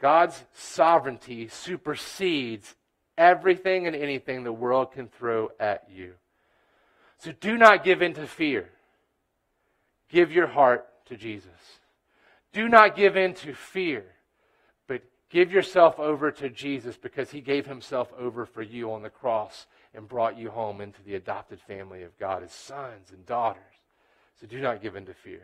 God's 0.00 0.42
sovereignty 0.54 1.48
supersedes 1.48 2.74
everything 3.18 3.86
and 3.86 3.94
anything 3.94 4.42
the 4.42 4.52
world 4.52 4.92
can 4.92 5.08
throw 5.08 5.50
at 5.60 5.84
you. 5.92 6.14
So 7.18 7.32
do 7.32 7.56
not 7.56 7.84
give 7.84 8.02
in 8.02 8.14
to 8.14 8.26
fear. 8.26 8.70
Give 10.08 10.32
your 10.32 10.46
heart 10.46 10.86
to 11.06 11.16
Jesus. 11.16 11.50
Do 12.52 12.68
not 12.68 12.96
give 12.96 13.16
in 13.16 13.34
to 13.34 13.52
fear, 13.52 14.04
but 14.86 15.02
give 15.28 15.52
yourself 15.52 15.98
over 15.98 16.30
to 16.30 16.48
Jesus 16.48 16.96
because 16.96 17.30
he 17.30 17.40
gave 17.42 17.66
himself 17.66 18.12
over 18.18 18.46
for 18.46 18.62
you 18.62 18.92
on 18.92 19.02
the 19.02 19.10
cross 19.10 19.66
and 19.94 20.08
brought 20.08 20.38
you 20.38 20.50
home 20.50 20.80
into 20.80 21.02
the 21.02 21.16
adopted 21.16 21.60
family 21.60 22.02
of 22.02 22.18
God 22.18 22.42
as 22.42 22.52
sons 22.52 23.10
and 23.10 23.26
daughters. 23.26 23.75
So 24.40 24.46
do 24.46 24.60
not 24.60 24.82
give 24.82 24.96
in 24.96 25.06
to 25.06 25.14
fear. 25.14 25.42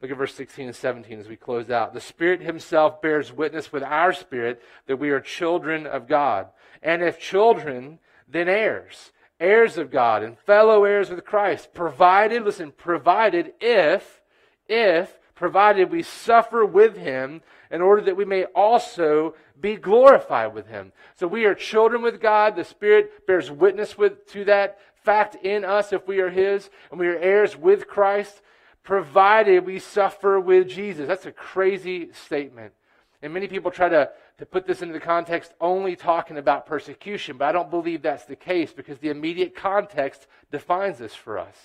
Look 0.00 0.12
at 0.12 0.16
verse 0.16 0.34
16 0.34 0.66
and 0.66 0.76
17 0.76 1.18
as 1.18 1.28
we 1.28 1.36
close 1.36 1.70
out. 1.70 1.92
The 1.92 2.00
Spirit 2.00 2.40
Himself 2.40 3.02
bears 3.02 3.32
witness 3.32 3.72
with 3.72 3.82
our 3.82 4.12
spirit 4.12 4.62
that 4.86 4.98
we 4.98 5.10
are 5.10 5.20
children 5.20 5.86
of 5.86 6.06
God. 6.06 6.48
And 6.82 7.02
if 7.02 7.18
children, 7.18 7.98
then 8.28 8.48
heirs. 8.48 9.12
Heirs 9.40 9.76
of 9.76 9.90
God 9.90 10.22
and 10.22 10.38
fellow 10.38 10.84
heirs 10.84 11.10
with 11.10 11.24
Christ. 11.24 11.74
Provided, 11.74 12.44
listen, 12.44 12.70
provided 12.70 13.54
if, 13.60 14.20
if, 14.68 15.18
provided 15.34 15.90
we 15.90 16.02
suffer 16.02 16.64
with 16.64 16.96
Him 16.96 17.40
in 17.70 17.80
order 17.80 18.02
that 18.02 18.16
we 18.16 18.24
may 18.24 18.44
also 18.44 19.34
be 19.60 19.74
glorified 19.74 20.54
with 20.54 20.68
Him. 20.68 20.92
So 21.16 21.26
we 21.26 21.44
are 21.44 21.54
children 21.54 22.02
with 22.02 22.20
God. 22.20 22.54
The 22.54 22.64
Spirit 22.64 23.26
bears 23.26 23.50
witness 23.50 23.98
with, 23.98 24.26
to 24.32 24.44
that 24.44 24.78
fact 25.08 25.36
in 25.36 25.64
us 25.64 25.90
if 25.94 26.06
we 26.06 26.20
are 26.20 26.28
His, 26.28 26.68
and 26.90 27.00
we 27.00 27.08
are 27.08 27.16
heirs 27.16 27.56
with 27.56 27.88
Christ, 27.88 28.42
provided 28.82 29.64
we 29.64 29.78
suffer 29.78 30.38
with 30.38 30.68
Jesus. 30.68 31.08
That's 31.08 31.24
a 31.24 31.32
crazy 31.32 32.12
statement. 32.12 32.74
And 33.22 33.32
many 33.32 33.48
people 33.48 33.70
try 33.70 33.88
to, 33.88 34.10
to 34.36 34.44
put 34.44 34.66
this 34.66 34.82
into 34.82 34.92
the 34.92 35.00
context 35.00 35.54
only 35.62 35.96
talking 35.96 36.36
about 36.36 36.66
persecution, 36.66 37.38
but 37.38 37.46
I 37.46 37.52
don't 37.52 37.70
believe 37.70 38.02
that's 38.02 38.26
the 38.26 38.36
case 38.36 38.74
because 38.74 38.98
the 38.98 39.08
immediate 39.08 39.56
context 39.56 40.26
defines 40.52 40.98
this 40.98 41.14
for 41.14 41.38
us. 41.38 41.56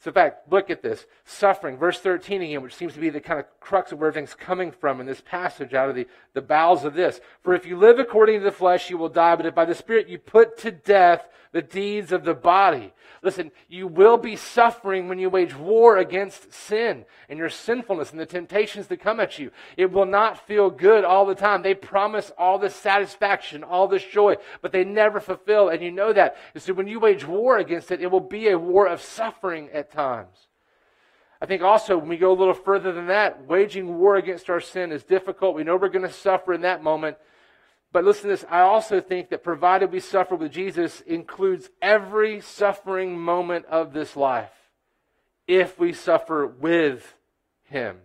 So, 0.00 0.10
in 0.10 0.14
fact, 0.14 0.52
look 0.52 0.70
at 0.70 0.80
this 0.80 1.06
suffering. 1.24 1.76
Verse 1.76 1.98
13 1.98 2.40
again, 2.40 2.62
which 2.62 2.74
seems 2.74 2.94
to 2.94 3.00
be 3.00 3.10
the 3.10 3.20
kind 3.20 3.40
of 3.40 3.46
crux 3.58 3.90
of 3.90 3.98
where 3.98 4.08
everything's 4.08 4.34
coming 4.34 4.70
from 4.70 5.00
in 5.00 5.06
this 5.06 5.20
passage 5.20 5.74
out 5.74 5.88
of 5.88 5.96
the, 5.96 6.06
the 6.34 6.40
bowels 6.40 6.84
of 6.84 6.94
this. 6.94 7.20
For 7.42 7.54
if 7.54 7.66
you 7.66 7.76
live 7.76 7.98
according 7.98 8.38
to 8.38 8.44
the 8.44 8.52
flesh, 8.52 8.90
you 8.90 8.98
will 8.98 9.08
die, 9.08 9.34
but 9.34 9.46
if 9.46 9.54
by 9.54 9.64
the 9.64 9.74
Spirit 9.74 10.08
you 10.08 10.18
put 10.18 10.56
to 10.58 10.70
death 10.70 11.26
the 11.52 11.62
deeds 11.62 12.12
of 12.12 12.24
the 12.24 12.34
body. 12.34 12.92
Listen, 13.22 13.50
you 13.68 13.86
will 13.86 14.16
be 14.16 14.36
suffering 14.36 15.08
when 15.08 15.18
you 15.18 15.28
wage 15.28 15.56
war 15.56 15.96
against 15.96 16.52
sin 16.52 17.04
and 17.28 17.38
your 17.38 17.48
sinfulness 17.48 18.12
and 18.12 18.20
the 18.20 18.26
temptations 18.26 18.86
that 18.86 19.00
come 19.00 19.18
at 19.18 19.38
you. 19.38 19.50
It 19.76 19.90
will 19.90 20.06
not 20.06 20.46
feel 20.46 20.70
good 20.70 21.04
all 21.04 21.26
the 21.26 21.34
time. 21.34 21.62
They 21.62 21.74
promise 21.74 22.30
all 22.38 22.58
this 22.58 22.76
satisfaction, 22.76 23.64
all 23.64 23.88
this 23.88 24.04
joy, 24.04 24.36
but 24.62 24.72
they 24.72 24.84
never 24.84 25.20
fulfill, 25.20 25.68
and 25.68 25.82
you 25.82 25.90
know 25.90 26.12
that. 26.12 26.36
And 26.54 26.62
so 26.62 26.74
when 26.74 26.86
you 26.86 27.00
wage 27.00 27.26
war 27.26 27.58
against 27.58 27.90
it, 27.90 28.00
it 28.00 28.10
will 28.10 28.20
be 28.20 28.48
a 28.48 28.58
war 28.58 28.86
of 28.86 29.02
suffering 29.02 29.68
at 29.72 29.87
times. 29.90 30.48
I 31.40 31.46
think 31.46 31.62
also 31.62 31.96
when 31.96 32.08
we 32.08 32.16
go 32.16 32.32
a 32.32 32.38
little 32.38 32.54
further 32.54 32.92
than 32.92 33.06
that, 33.06 33.46
waging 33.46 33.98
war 33.98 34.16
against 34.16 34.50
our 34.50 34.60
sin 34.60 34.90
is 34.90 35.04
difficult. 35.04 35.54
We 35.54 35.64
know 35.64 35.76
we're 35.76 35.88
going 35.88 36.06
to 36.06 36.12
suffer 36.12 36.52
in 36.52 36.62
that 36.62 36.82
moment. 36.82 37.16
But 37.92 38.04
listen 38.04 38.24
to 38.24 38.28
this. 38.28 38.44
I 38.50 38.60
also 38.60 39.00
think 39.00 39.30
that 39.30 39.42
provided 39.42 39.92
we 39.92 40.00
suffer 40.00 40.34
with 40.34 40.52
Jesus 40.52 41.00
includes 41.02 41.70
every 41.80 42.40
suffering 42.40 43.18
moment 43.18 43.66
of 43.66 43.92
this 43.92 44.16
life 44.16 44.50
if 45.46 45.78
we 45.78 45.92
suffer 45.92 46.46
with 46.46 47.14
him. 47.64 47.98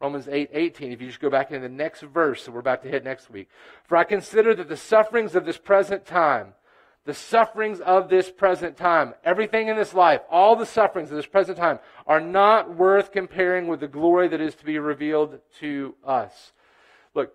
Romans 0.00 0.28
8 0.28 0.50
18, 0.52 0.92
if 0.92 1.00
you 1.00 1.08
just 1.08 1.20
go 1.20 1.30
back 1.30 1.50
into 1.50 1.68
the 1.68 1.74
next 1.74 2.00
verse 2.02 2.44
that 2.44 2.52
we're 2.52 2.60
about 2.60 2.82
to 2.82 2.88
hit 2.88 3.04
next 3.04 3.30
week. 3.30 3.48
For 3.84 3.96
I 3.96 4.04
consider 4.04 4.54
that 4.54 4.68
the 4.68 4.76
sufferings 4.76 5.34
of 5.34 5.44
this 5.44 5.58
present 5.58 6.06
time, 6.06 6.54
the 7.06 7.14
sufferings 7.14 7.80
of 7.80 8.08
this 8.08 8.30
present 8.30 8.76
time, 8.76 9.14
everything 9.24 9.68
in 9.68 9.76
this 9.76 9.94
life, 9.94 10.20
all 10.30 10.54
the 10.54 10.66
sufferings 10.66 11.10
of 11.10 11.16
this 11.16 11.26
present 11.26 11.56
time, 11.56 11.78
are 12.06 12.20
not 12.20 12.76
worth 12.76 13.10
comparing 13.10 13.66
with 13.66 13.80
the 13.80 13.88
glory 13.88 14.28
that 14.28 14.40
is 14.40 14.54
to 14.56 14.64
be 14.64 14.78
revealed 14.78 15.38
to 15.60 15.94
us. 16.04 16.52
Look, 17.14 17.32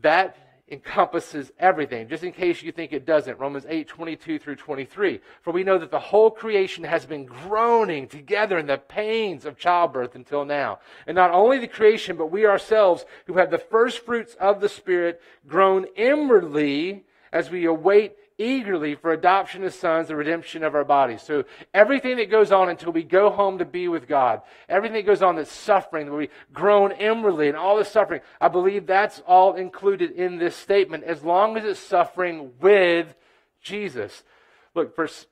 that 0.00 0.36
encompasses 0.70 1.50
everything, 1.58 2.08
just 2.08 2.22
in 2.22 2.32
case 2.32 2.62
you 2.62 2.72
think 2.72 2.92
it 2.92 3.06
doesn't. 3.06 3.38
Romans 3.38 3.64
8, 3.68 3.88
22 3.88 4.38
through 4.38 4.56
23. 4.56 5.20
For 5.42 5.52
we 5.52 5.64
know 5.64 5.78
that 5.78 5.90
the 5.90 5.98
whole 5.98 6.30
creation 6.30 6.84
has 6.84 7.06
been 7.06 7.24
groaning 7.24 8.06
together 8.06 8.58
in 8.58 8.66
the 8.66 8.78
pains 8.78 9.44
of 9.44 9.58
childbirth 9.58 10.14
until 10.14 10.44
now. 10.44 10.80
And 11.06 11.14
not 11.14 11.30
only 11.30 11.58
the 11.58 11.68
creation, 11.68 12.16
but 12.16 12.30
we 12.30 12.46
ourselves, 12.46 13.04
who 13.26 13.34
have 13.34 13.50
the 13.50 13.58
first 13.58 14.04
fruits 14.04 14.34
of 14.34 14.60
the 14.60 14.68
Spirit, 14.68 15.20
groan 15.46 15.86
inwardly 15.96 17.04
as 17.32 17.50
we 17.50 17.64
await 17.64 18.16
eagerly 18.38 18.94
for 18.94 19.12
adoption 19.12 19.64
as 19.64 19.74
sons, 19.74 20.08
the 20.08 20.16
redemption 20.16 20.62
of 20.62 20.74
our 20.74 20.84
bodies. 20.84 21.22
So 21.22 21.44
everything 21.74 22.16
that 22.16 22.30
goes 22.30 22.52
on 22.52 22.68
until 22.68 22.92
we 22.92 23.02
go 23.02 23.30
home 23.30 23.58
to 23.58 23.64
be 23.64 23.88
with 23.88 24.06
God, 24.06 24.42
everything 24.68 24.94
that 24.94 25.06
goes 25.06 25.22
on 25.22 25.36
that's 25.36 25.52
suffering, 25.52 26.06
that 26.06 26.14
we 26.14 26.30
groan 26.52 26.92
inwardly 26.92 27.48
and 27.48 27.56
all 27.56 27.76
this 27.76 27.90
suffering, 27.90 28.20
I 28.40 28.48
believe 28.48 28.86
that's 28.86 29.20
all 29.26 29.54
included 29.54 30.12
in 30.12 30.38
this 30.38 30.54
statement 30.54 31.04
as 31.04 31.22
long 31.22 31.56
as 31.56 31.64
it's 31.64 31.80
suffering 31.80 32.52
with 32.60 33.14
Jesus. 33.60 34.22
Look, 34.74 34.94
verse 34.94 35.26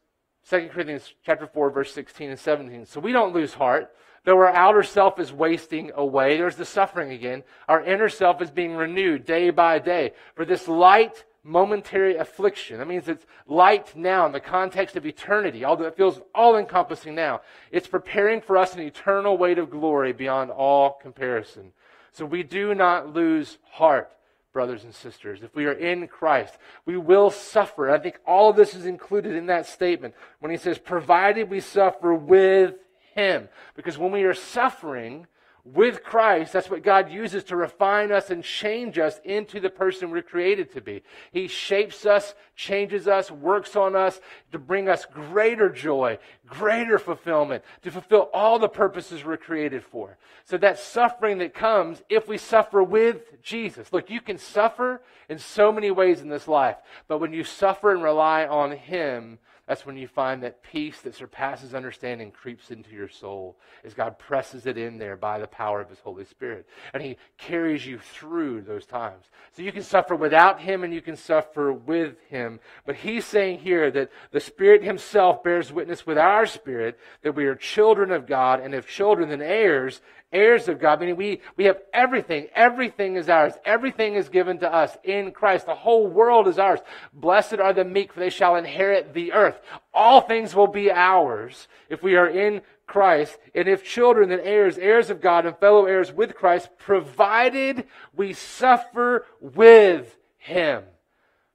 2 0.51 0.69
Corinthians 0.73 1.15
chapter 1.25 1.47
4, 1.47 1.71
verse 1.71 1.93
16 1.93 2.31
and 2.31 2.39
17. 2.39 2.87
So 2.87 3.01
we 3.01 3.13
don't 3.13 3.35
lose 3.35 3.55
heart. 3.55 3.93
Though 4.25 4.39
our 4.39 4.49
outer 4.49 4.83
self 4.83 5.21
is 5.21 5.33
wasting 5.33 5.93
away, 5.95 6.37
there's 6.37 6.57
the 6.57 6.65
suffering 6.65 7.13
again. 7.13 7.45
Our 7.69 7.85
inner 7.85 8.09
self 8.09 8.43
is 8.43 8.51
being 8.51 8.75
renewed 8.75 9.25
day 9.25 9.51
by 9.51 9.79
day. 9.79 10.15
For 10.35 10.45
this 10.45 10.67
light 10.67 11.25
momentary 11.47 12.17
affliction. 12.17 12.79
That 12.79 12.89
means 12.89 13.09
it's 13.09 13.25
light 13.47 13.97
now 13.97 14.27
in 14.27 14.33
the 14.33 14.41
context 14.41 14.97
of 14.97 15.07
eternity, 15.07 15.65
although 15.65 15.85
it 15.85 15.97
feels 15.97 16.21
all 16.35 16.57
encompassing 16.57 17.15
now. 17.15 17.41
It's 17.71 17.87
preparing 17.87 18.41
for 18.41 18.57
us 18.57 18.75
an 18.75 18.81
eternal 18.81 19.39
weight 19.39 19.59
of 19.59 19.71
glory 19.71 20.13
beyond 20.13 20.51
all 20.51 20.99
comparison. 21.01 21.73
So 22.13 22.25
we 22.27 22.43
do 22.43 22.75
not 22.75 23.15
lose 23.15 23.59
heart, 23.71 24.11
brothers 24.53 24.85
and 24.85 24.95
sisters. 24.95 25.43
If 25.43 25.55
we 25.55 25.67
are 25.67 25.73
in 25.73 26.09
Christ, 26.09 26.55
we 26.85 26.97
will 26.97 27.31
suffer. 27.31 27.91
I 27.91 27.99
think 27.99 28.19
all 28.27 28.51
of 28.51 28.57
this 28.57 28.75
is 28.75 28.85
included 28.85 29.37
in 29.37 29.47
that 29.47 29.67
statement 29.67 30.15
when 30.41 30.51
he 30.51 30.57
says, 30.57 30.79
provided 30.79 31.49
we 31.49 31.61
suffer 31.61 32.13
with 32.13 32.75
him. 33.15 33.49
Because 33.77 33.97
when 33.99 34.13
we 34.13 34.25
are 34.25 34.35
suffering, 34.35 35.27
with 35.75 36.05
Christ, 36.05 36.53
that's 36.53 36.71
what 36.71 36.85
God 36.85 37.11
uses 37.11 37.43
to 37.45 37.57
refine 37.57 38.13
us 38.13 38.31
and 38.31 38.45
change 38.45 38.99
us 38.99 39.21
into 39.25 39.59
the 39.59 39.69
person 39.69 40.11
we're 40.11 40.23
created 40.23 40.73
to 40.73 40.81
be. 40.81 41.03
He 41.33 41.49
shapes 41.49 42.07
us, 42.07 42.35
changes 42.55 43.09
us, 43.09 43.31
works 43.33 43.75
on 43.75 43.97
us 43.97 44.21
to 44.53 44.61
bring 44.61 44.89
us 44.89 45.05
greater 45.05 45.69
joy, 45.69 46.19
greater 46.47 46.99
fulfillment, 46.99 47.65
to 47.83 47.91
fulfill 47.91 48.31
all 48.33 48.59
the 48.59 48.69
purposes 48.69 49.25
we're 49.25 49.37
created 49.37 49.85
for. 49.85 50.17
So 50.45 50.57
that 50.59 50.79
suffering 50.79 51.39
that 51.39 51.55
comes 51.55 52.03
if 52.09 52.29
we 52.29 52.39
suffer 52.39 52.83
with 52.83 53.43
Jesus. 53.43 53.93
Look, 53.93 54.11
you 54.11 54.21
can 54.21 54.39
suffer 54.39 55.03
in 55.29 55.39
so 55.39 55.73
many 55.73 55.91
ways 55.91 56.21
in 56.21 56.29
this 56.29 56.49
life, 56.49 56.77
but 57.09 57.19
when 57.19 57.33
you 57.33 57.45
suffer 57.45 57.93
and 57.93 58.03
rely 58.03 58.47
on 58.47 58.73
Him, 58.73 59.39
that's 59.67 59.85
when 59.85 59.97
you 59.97 60.07
find 60.07 60.45
that 60.45 60.63
peace 60.63 61.01
that 61.01 61.17
surpasses 61.17 61.75
understanding 61.75 62.31
creeps 62.31 62.71
into 62.71 62.91
your 62.91 63.09
soul 63.09 63.57
as 63.85 63.95
God 63.95 64.17
presses 64.17 64.65
it 64.65 64.79
in 64.79 64.99
there 64.99 65.17
by 65.17 65.41
the 65.41 65.49
power 65.49 65.81
of 65.81 65.91
His 65.91 65.99
Holy 65.99 66.25
Spirit. 66.25 66.69
And 66.95 67.03
He 67.03 67.17
carries 67.37 67.85
you 67.85 67.99
through 67.99 68.63
those 68.63 68.87
times. 68.87 69.25
So 69.57 69.63
you 69.63 69.73
can 69.73 69.83
suffer 69.83 70.15
without 70.15 70.61
Him 70.61 70.85
and 70.85 70.95
you 70.95 71.03
can 71.03 71.17
suffer 71.17 71.73
with 71.73 72.15
Him. 72.29 72.61
But 72.85 72.95
He's 72.95 73.25
saying 73.25 73.59
here 73.59 73.91
that 73.91 74.13
the 74.31 74.39
Spirit 74.39 74.85
Himself 74.85 75.43
bears 75.43 75.73
witness 75.73 76.07
with 76.07 76.17
our 76.17 76.36
spirit 76.45 76.99
that 77.23 77.35
we 77.35 77.47
are 77.47 77.55
children 77.55 78.11
of 78.11 78.27
God, 78.27 78.61
and 78.61 78.75
if 78.75 78.87
children, 78.87 79.31
then 79.31 79.41
heirs, 79.41 80.03
heirs 80.33 80.69
of 80.69 80.79
God, 80.79 81.01
meaning 81.01 81.17
we, 81.17 81.41
we 81.57 81.65
have 81.65 81.79
everything. 81.95 82.49
Everything 82.55 83.17
is 83.17 83.31
ours. 83.31 83.55
Everything 83.65 84.15
is 84.15 84.29
given 84.29 84.59
to 84.59 84.71
us 84.71 84.97
in 85.05 85.33
Christ. 85.33 85.67
The 85.67 85.75
whole 85.75 86.07
world 86.07 86.49
is 86.49 86.59
ours. 86.59 86.81
Blessed 87.15 87.55
are 87.55 87.73
the 87.73 87.85
meek, 87.85 88.13
for 88.13 88.21
they 88.21 88.29
shall 88.29 88.57
inherit 88.57 89.15
the 89.15 89.33
earth. 89.33 89.59
All 89.95 90.21
things 90.21 90.55
will 90.55 90.67
be 90.67 90.91
ours 90.91 91.69
if 91.89 92.03
we 92.03 92.17
are 92.17 92.29
in 92.29 92.61
Christ. 92.87 93.39
And 93.55 93.69
if 93.69 93.85
children, 93.85 94.29
then 94.29 94.41
heirs, 94.41 94.77
heirs 94.79 95.11
of 95.11 95.21
God, 95.21 95.47
and 95.47 95.57
fellow 95.57 95.87
heirs 95.87 96.13
with 96.13 96.35
Christ, 96.35 96.69
provided 96.79 97.87
we 98.15 98.33
suffer 98.33 99.25
with 99.41 100.17
him. 100.37 100.83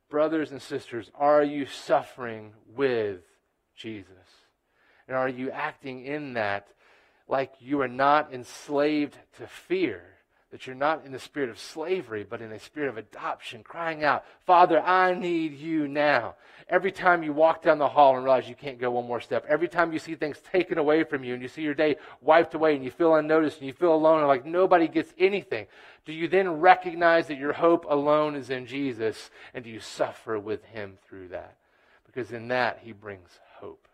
Brothers 0.10 0.52
and 0.52 0.62
sisters, 0.62 1.10
are 1.16 1.44
you 1.44 1.66
suffering 1.66 2.54
with 2.76 3.22
Jesus? 3.76 4.08
And 5.08 5.18
are 5.18 5.30
you 5.30 5.52
acting 5.52 6.06
in 6.06 6.34
that 6.34 6.68
like 7.28 7.54
you 7.60 7.82
are 7.82 7.88
not 7.88 8.34
enslaved 8.34 9.18
to 9.38 9.48
fear, 9.48 10.04
that 10.52 10.68
you're 10.68 10.76
not 10.76 11.06
in 11.06 11.14
the 11.14 11.20
spirit 11.20 11.50
of 11.50 11.58
slavery, 11.58 12.26
but 12.30 12.42
in 12.42 12.52
a 12.52 12.60
spirit 12.60 12.90
of 12.90 12.98
adoption, 12.98 13.64
crying 13.64 14.04
out, 14.04 14.26
Father, 14.46 14.82
I 14.82 15.14
need 15.14 15.54
you 15.54 15.88
now. 15.88 16.36
Every 16.68 16.92
time 16.92 17.24
you 17.24 17.32
walk 17.32 17.64
down 17.64 17.78
the 17.78 17.88
hall 17.88 18.16
and 18.16 18.26
realize 18.26 18.50
you 18.50 18.56
can't 18.56 18.80
go 18.80 18.92
one 18.92 19.08
more 19.08 19.22
step, 19.22 19.46
every 19.48 19.70
time 19.70 19.94
you 19.94 20.00
see 20.00 20.16
things 20.16 20.42
taken 20.52 20.78
away 20.78 21.06
from 21.06 21.24
you 21.24 21.34
and 21.34 21.42
you 21.42 21.48
see 21.48 21.62
your 21.62 21.74
day 21.74 21.96
wiped 22.20 22.54
away 22.54 22.76
and 22.76 22.84
you 22.84 22.92
feel 22.92 23.16
unnoticed 23.16 23.60
and 23.60 23.68
you 23.68 23.74
feel 23.74 23.96
alone 23.96 24.20
and 24.20 24.28
like 24.28 24.46
nobody 24.46 24.90
gets 24.90 25.14
anything, 25.18 25.68
do 26.06 26.12
you 26.12 26.28
then 26.28 26.60
recognize 26.60 27.28
that 27.28 27.38
your 27.38 27.54
hope 27.54 27.86
alone 27.90 28.36
is 28.36 28.50
in 28.50 28.66
Jesus 28.66 29.30
and 29.54 29.64
do 29.64 29.70
you 29.70 29.80
suffer 29.80 30.38
with 30.38 30.66
him 30.66 30.98
through 31.08 31.30
that? 31.30 31.56
Because 32.06 32.34
in 32.34 32.50
that, 32.50 32.80
he 32.84 32.92
brings 32.92 33.40
hope. 33.60 33.88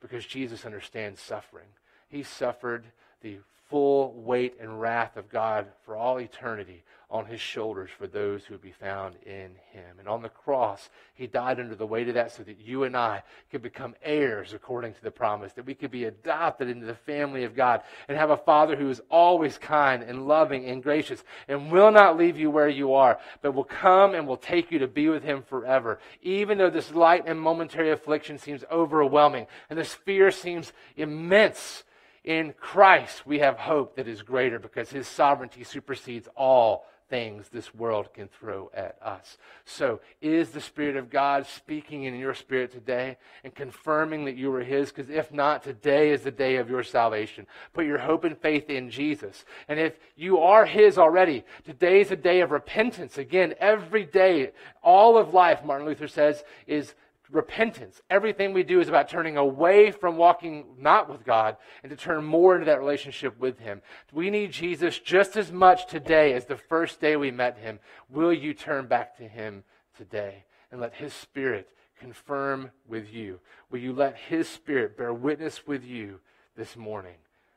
Because 0.00 0.24
Jesus 0.24 0.64
understands 0.64 1.20
suffering. 1.20 1.66
He 2.08 2.22
suffered 2.22 2.84
the 3.20 3.38
full 3.68 4.12
weight 4.14 4.54
and 4.60 4.80
wrath 4.80 5.16
of 5.16 5.28
God 5.28 5.66
for 5.84 5.96
all 5.96 6.18
eternity 6.18 6.82
on 7.10 7.24
his 7.24 7.40
shoulders 7.40 7.88
for 7.96 8.06
those 8.06 8.44
who 8.44 8.52
would 8.52 8.62
be 8.62 8.70
found 8.70 9.14
in 9.24 9.52
him. 9.72 9.98
And 9.98 10.06
on 10.06 10.20
the 10.20 10.28
cross, 10.28 10.90
he 11.14 11.26
died 11.26 11.58
under 11.58 11.74
the 11.74 11.86
weight 11.86 12.08
of 12.08 12.14
that 12.14 12.32
so 12.32 12.42
that 12.42 12.60
you 12.60 12.84
and 12.84 12.94
I 12.94 13.22
could 13.50 13.62
become 13.62 13.94
heirs 14.02 14.52
according 14.52 14.92
to 14.92 15.02
the 15.02 15.10
promise, 15.10 15.54
that 15.54 15.64
we 15.64 15.74
could 15.74 15.90
be 15.90 16.04
adopted 16.04 16.68
into 16.68 16.84
the 16.84 16.94
family 16.94 17.44
of 17.44 17.56
God 17.56 17.80
and 18.08 18.18
have 18.18 18.28
a 18.28 18.36
Father 18.36 18.76
who 18.76 18.90
is 18.90 19.00
always 19.10 19.56
kind 19.56 20.02
and 20.02 20.28
loving 20.28 20.66
and 20.66 20.82
gracious 20.82 21.24
and 21.48 21.72
will 21.72 21.90
not 21.90 22.18
leave 22.18 22.36
you 22.36 22.50
where 22.50 22.68
you 22.68 22.92
are, 22.92 23.18
but 23.40 23.52
will 23.52 23.64
come 23.64 24.14
and 24.14 24.26
will 24.26 24.36
take 24.36 24.70
you 24.70 24.78
to 24.80 24.88
be 24.88 25.08
with 25.08 25.22
him 25.22 25.42
forever. 25.42 25.98
Even 26.20 26.58
though 26.58 26.70
this 26.70 26.94
light 26.94 27.24
and 27.26 27.40
momentary 27.40 27.90
affliction 27.90 28.36
seems 28.36 28.64
overwhelming 28.70 29.46
and 29.70 29.78
this 29.78 29.94
fear 29.94 30.30
seems 30.30 30.74
immense, 30.94 31.84
in 32.24 32.52
Christ, 32.60 33.26
we 33.26 33.38
have 33.38 33.56
hope 33.56 33.96
that 33.96 34.06
is 34.06 34.20
greater 34.20 34.58
because 34.58 34.90
his 34.90 35.08
sovereignty 35.08 35.64
supersedes 35.64 36.28
all 36.36 36.84
things 37.08 37.48
this 37.48 37.74
world 37.74 38.12
can 38.12 38.28
throw 38.28 38.70
at 38.74 38.96
us. 39.02 39.38
So, 39.64 40.00
is 40.20 40.50
the 40.50 40.60
Spirit 40.60 40.96
of 40.96 41.10
God 41.10 41.46
speaking 41.46 42.04
in 42.04 42.16
your 42.16 42.34
spirit 42.34 42.72
today 42.72 43.16
and 43.44 43.54
confirming 43.54 44.24
that 44.26 44.36
you 44.36 44.52
are 44.54 44.62
His? 44.62 44.90
Because 44.90 45.10
if 45.10 45.32
not, 45.32 45.62
today 45.62 46.10
is 46.10 46.22
the 46.22 46.30
day 46.30 46.56
of 46.56 46.70
your 46.70 46.82
salvation. 46.82 47.46
Put 47.72 47.86
your 47.86 47.98
hope 47.98 48.24
and 48.24 48.36
faith 48.36 48.70
in 48.70 48.90
Jesus. 48.90 49.44
And 49.68 49.78
if 49.78 49.98
you 50.16 50.38
are 50.38 50.66
His 50.66 50.98
already, 50.98 51.44
today 51.64 52.00
is 52.00 52.10
a 52.10 52.16
day 52.16 52.40
of 52.40 52.50
repentance. 52.50 53.18
Again, 53.18 53.54
every 53.58 54.04
day, 54.04 54.52
all 54.82 55.16
of 55.16 55.34
life, 55.34 55.64
Martin 55.64 55.86
Luther 55.86 56.08
says, 56.08 56.44
is 56.66 56.94
repentance. 57.30 58.00
Everything 58.10 58.52
we 58.52 58.62
do 58.62 58.80
is 58.80 58.88
about 58.88 59.08
turning 59.08 59.36
away 59.36 59.90
from 59.90 60.16
walking 60.16 60.64
not 60.78 61.08
with 61.10 61.24
God 61.24 61.56
and 61.82 61.90
to 61.90 61.96
turn 61.96 62.24
more 62.24 62.54
into 62.54 62.66
that 62.66 62.80
relationship 62.80 63.38
with 63.38 63.58
Him. 63.58 63.82
We 64.12 64.30
need 64.30 64.52
Jesus 64.52 64.98
just 64.98 65.36
as 65.36 65.52
much 65.52 65.86
today 65.86 66.32
as 66.32 66.46
the 66.46 66.56
first 66.56 67.00
day 67.00 67.16
we 67.16 67.30
met 67.30 67.58
Him. 67.58 67.80
Will 68.08 68.32
you 68.32 68.54
turn 68.54 68.86
back 68.86 69.16
to 69.18 69.28
Him 69.28 69.64
today 69.96 70.44
and 70.70 70.80
let 70.80 70.94
His 70.94 71.12
Spirit 71.12 71.68
confirm 71.98 72.70
with 72.86 73.12
you? 73.12 73.40
Will 73.70 73.80
you 73.80 73.92
let 73.92 74.16
His 74.16 74.48
Spirit 74.48 74.96
bear 74.96 75.12
witness 75.12 75.66
with 75.66 75.84
you 75.84 76.20
this 76.56 76.76
morning? 76.76 77.16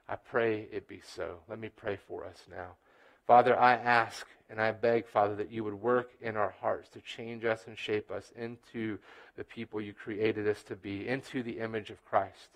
I 0.09 0.15
pray 0.15 0.67
it 0.71 0.87
be 0.87 1.01
so. 1.15 1.37
Let 1.47 1.59
me 1.59 1.69
pray 1.69 1.97
for 2.07 2.25
us 2.25 2.43
now. 2.49 2.75
Father, 3.27 3.57
I 3.57 3.73
ask 3.73 4.27
and 4.49 4.59
I 4.59 4.71
beg, 4.71 5.07
Father, 5.07 5.35
that 5.35 5.51
you 5.51 5.63
would 5.63 5.81
work 5.81 6.11
in 6.21 6.35
our 6.35 6.53
hearts 6.59 6.89
to 6.89 7.01
change 7.01 7.45
us 7.45 7.67
and 7.67 7.77
shape 7.77 8.11
us 8.11 8.33
into 8.35 8.97
the 9.37 9.45
people 9.45 9.79
you 9.79 9.93
created 9.93 10.47
us 10.47 10.61
to 10.63 10.75
be, 10.75 11.07
into 11.07 11.41
the 11.41 11.59
image 11.59 11.89
of 11.89 12.03
Christ. 12.03 12.49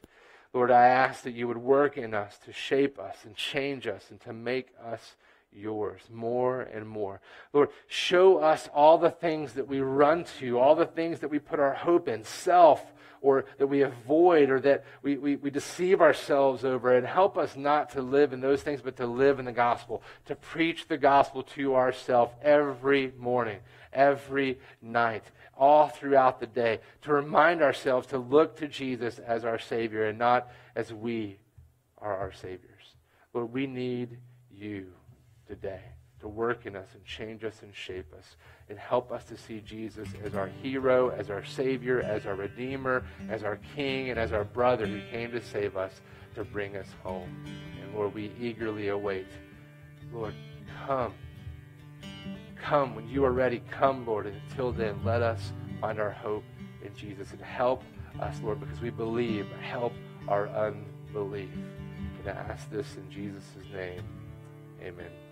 Lord, 0.53 0.71
I 0.71 0.87
ask 0.87 1.23
that 1.23 1.31
you 1.31 1.47
would 1.47 1.57
work 1.57 1.97
in 1.97 2.13
us 2.13 2.37
to 2.45 2.51
shape 2.51 2.99
us 2.99 3.17
and 3.23 3.35
change 3.35 3.87
us 3.87 4.05
and 4.09 4.19
to 4.21 4.33
make 4.33 4.69
us 4.83 5.15
yours 5.55 6.01
more 6.11 6.61
and 6.61 6.87
more. 6.87 7.21
Lord, 7.53 7.69
show 7.87 8.37
us 8.37 8.69
all 8.73 8.97
the 8.97 9.11
things 9.11 9.53
that 9.53 9.67
we 9.67 9.79
run 9.79 10.25
to, 10.39 10.59
all 10.59 10.75
the 10.75 10.85
things 10.85 11.19
that 11.19 11.29
we 11.29 11.39
put 11.39 11.59
our 11.59 11.73
hope 11.73 12.07
in, 12.07 12.23
self, 12.23 12.83
or 13.21 13.45
that 13.57 13.67
we 13.67 13.81
avoid, 13.81 14.51
or 14.51 14.59
that 14.59 14.83
we, 15.01 15.17
we, 15.17 15.35
we 15.35 15.49
deceive 15.49 16.01
ourselves 16.01 16.63
over, 16.63 16.95
and 16.95 17.07
help 17.07 17.37
us 17.37 17.55
not 17.55 17.89
to 17.91 18.01
live 18.01 18.33
in 18.33 18.41
those 18.41 18.61
things, 18.61 18.81
but 18.81 18.97
to 18.97 19.07
live 19.07 19.39
in 19.39 19.45
the 19.45 19.51
gospel, 19.51 20.03
to 20.25 20.35
preach 20.35 20.87
the 20.87 20.97
gospel 20.97 21.41
to 21.41 21.75
ourselves 21.75 22.33
every 22.43 23.11
morning, 23.17 23.59
every 23.91 24.59
night, 24.81 25.23
all 25.57 25.87
throughout 25.87 26.39
the 26.39 26.45
day, 26.45 26.79
to 27.01 27.13
remind 27.13 27.63
ourselves 27.63 28.05
to 28.07 28.17
look 28.17 28.57
to 28.57 28.67
Jesus 28.67 29.17
as 29.17 29.43
our 29.43 29.57
Savior 29.57 30.05
and 30.05 30.19
not 30.19 30.51
as 30.75 30.93
we 30.93 31.39
are 31.97 32.15
our 32.15 32.33
Saviors. 32.33 32.95
Lord, 33.33 33.51
we 33.51 33.65
need 33.65 34.17
you 34.51 34.93
today 35.47 35.81
to 36.19 36.27
work 36.27 36.65
in 36.65 36.75
us 36.75 36.87
and 36.93 37.05
change 37.05 37.43
us 37.43 37.61
and 37.61 37.73
shape 37.75 38.11
us 38.17 38.35
and 38.69 38.79
help 38.79 39.11
us 39.11 39.25
to 39.25 39.37
see 39.37 39.61
Jesus 39.61 40.07
as 40.23 40.33
our 40.33 40.47
hero, 40.47 41.09
as 41.09 41.29
our 41.29 41.45
Savior, 41.45 42.01
as 42.01 42.25
our 42.25 42.35
Redeemer, 42.35 43.05
as 43.29 43.43
our 43.43 43.59
King, 43.75 44.09
and 44.09 44.19
as 44.19 44.31
our 44.31 44.43
brother 44.43 44.87
who 44.87 45.01
came 45.11 45.31
to 45.31 45.41
save 45.41 45.77
us 45.77 46.01
to 46.33 46.43
bring 46.43 46.75
us 46.75 46.87
home. 47.03 47.45
And 47.81 47.93
Lord, 47.93 48.13
we 48.13 48.31
eagerly 48.39 48.87
await. 48.87 49.27
Lord, 50.11 50.33
come. 50.85 51.13
Come 52.61 52.95
when 52.95 53.07
you 53.07 53.23
are 53.25 53.31
ready. 53.31 53.61
Come, 53.69 54.05
Lord. 54.07 54.25
And 54.25 54.41
until 54.49 54.71
then, 54.71 54.99
let 55.03 55.21
us 55.21 55.51
find 55.79 55.99
our 55.99 56.11
hope 56.11 56.43
in 56.83 56.95
Jesus 56.95 57.31
and 57.31 57.41
help 57.41 57.83
us, 58.19 58.39
Lord, 58.41 58.59
because 58.59 58.81
we 58.81 58.89
believe. 58.89 59.47
Help 59.61 59.93
our 60.27 60.47
unbelief. 60.49 61.49
And 62.19 62.29
I 62.29 62.31
ask 62.31 62.69
this 62.71 62.95
in 62.95 63.11
Jesus' 63.11 63.45
name? 63.71 64.03
Amen. 64.81 65.24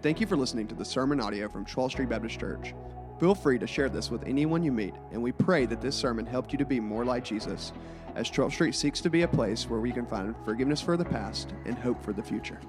Thank 0.00 0.20
you 0.20 0.28
for 0.28 0.36
listening 0.36 0.68
to 0.68 0.76
the 0.76 0.84
sermon 0.84 1.20
audio 1.20 1.48
from 1.48 1.64
12th 1.64 1.90
Street 1.90 2.08
Baptist 2.08 2.38
Church. 2.38 2.72
Feel 3.18 3.34
free 3.34 3.58
to 3.58 3.66
share 3.66 3.88
this 3.88 4.12
with 4.12 4.22
anyone 4.28 4.62
you 4.62 4.70
meet, 4.70 4.94
and 5.10 5.20
we 5.20 5.32
pray 5.32 5.66
that 5.66 5.80
this 5.80 5.96
sermon 5.96 6.24
helped 6.24 6.52
you 6.52 6.58
to 6.58 6.64
be 6.64 6.78
more 6.78 7.04
like 7.04 7.24
Jesus 7.24 7.72
as 8.14 8.30
12th 8.30 8.52
Street 8.52 8.74
seeks 8.76 9.00
to 9.00 9.10
be 9.10 9.22
a 9.22 9.28
place 9.28 9.68
where 9.68 9.80
we 9.80 9.90
can 9.90 10.06
find 10.06 10.36
forgiveness 10.44 10.80
for 10.80 10.96
the 10.96 11.04
past 11.04 11.52
and 11.66 11.76
hope 11.76 12.00
for 12.04 12.12
the 12.12 12.22
future. 12.22 12.60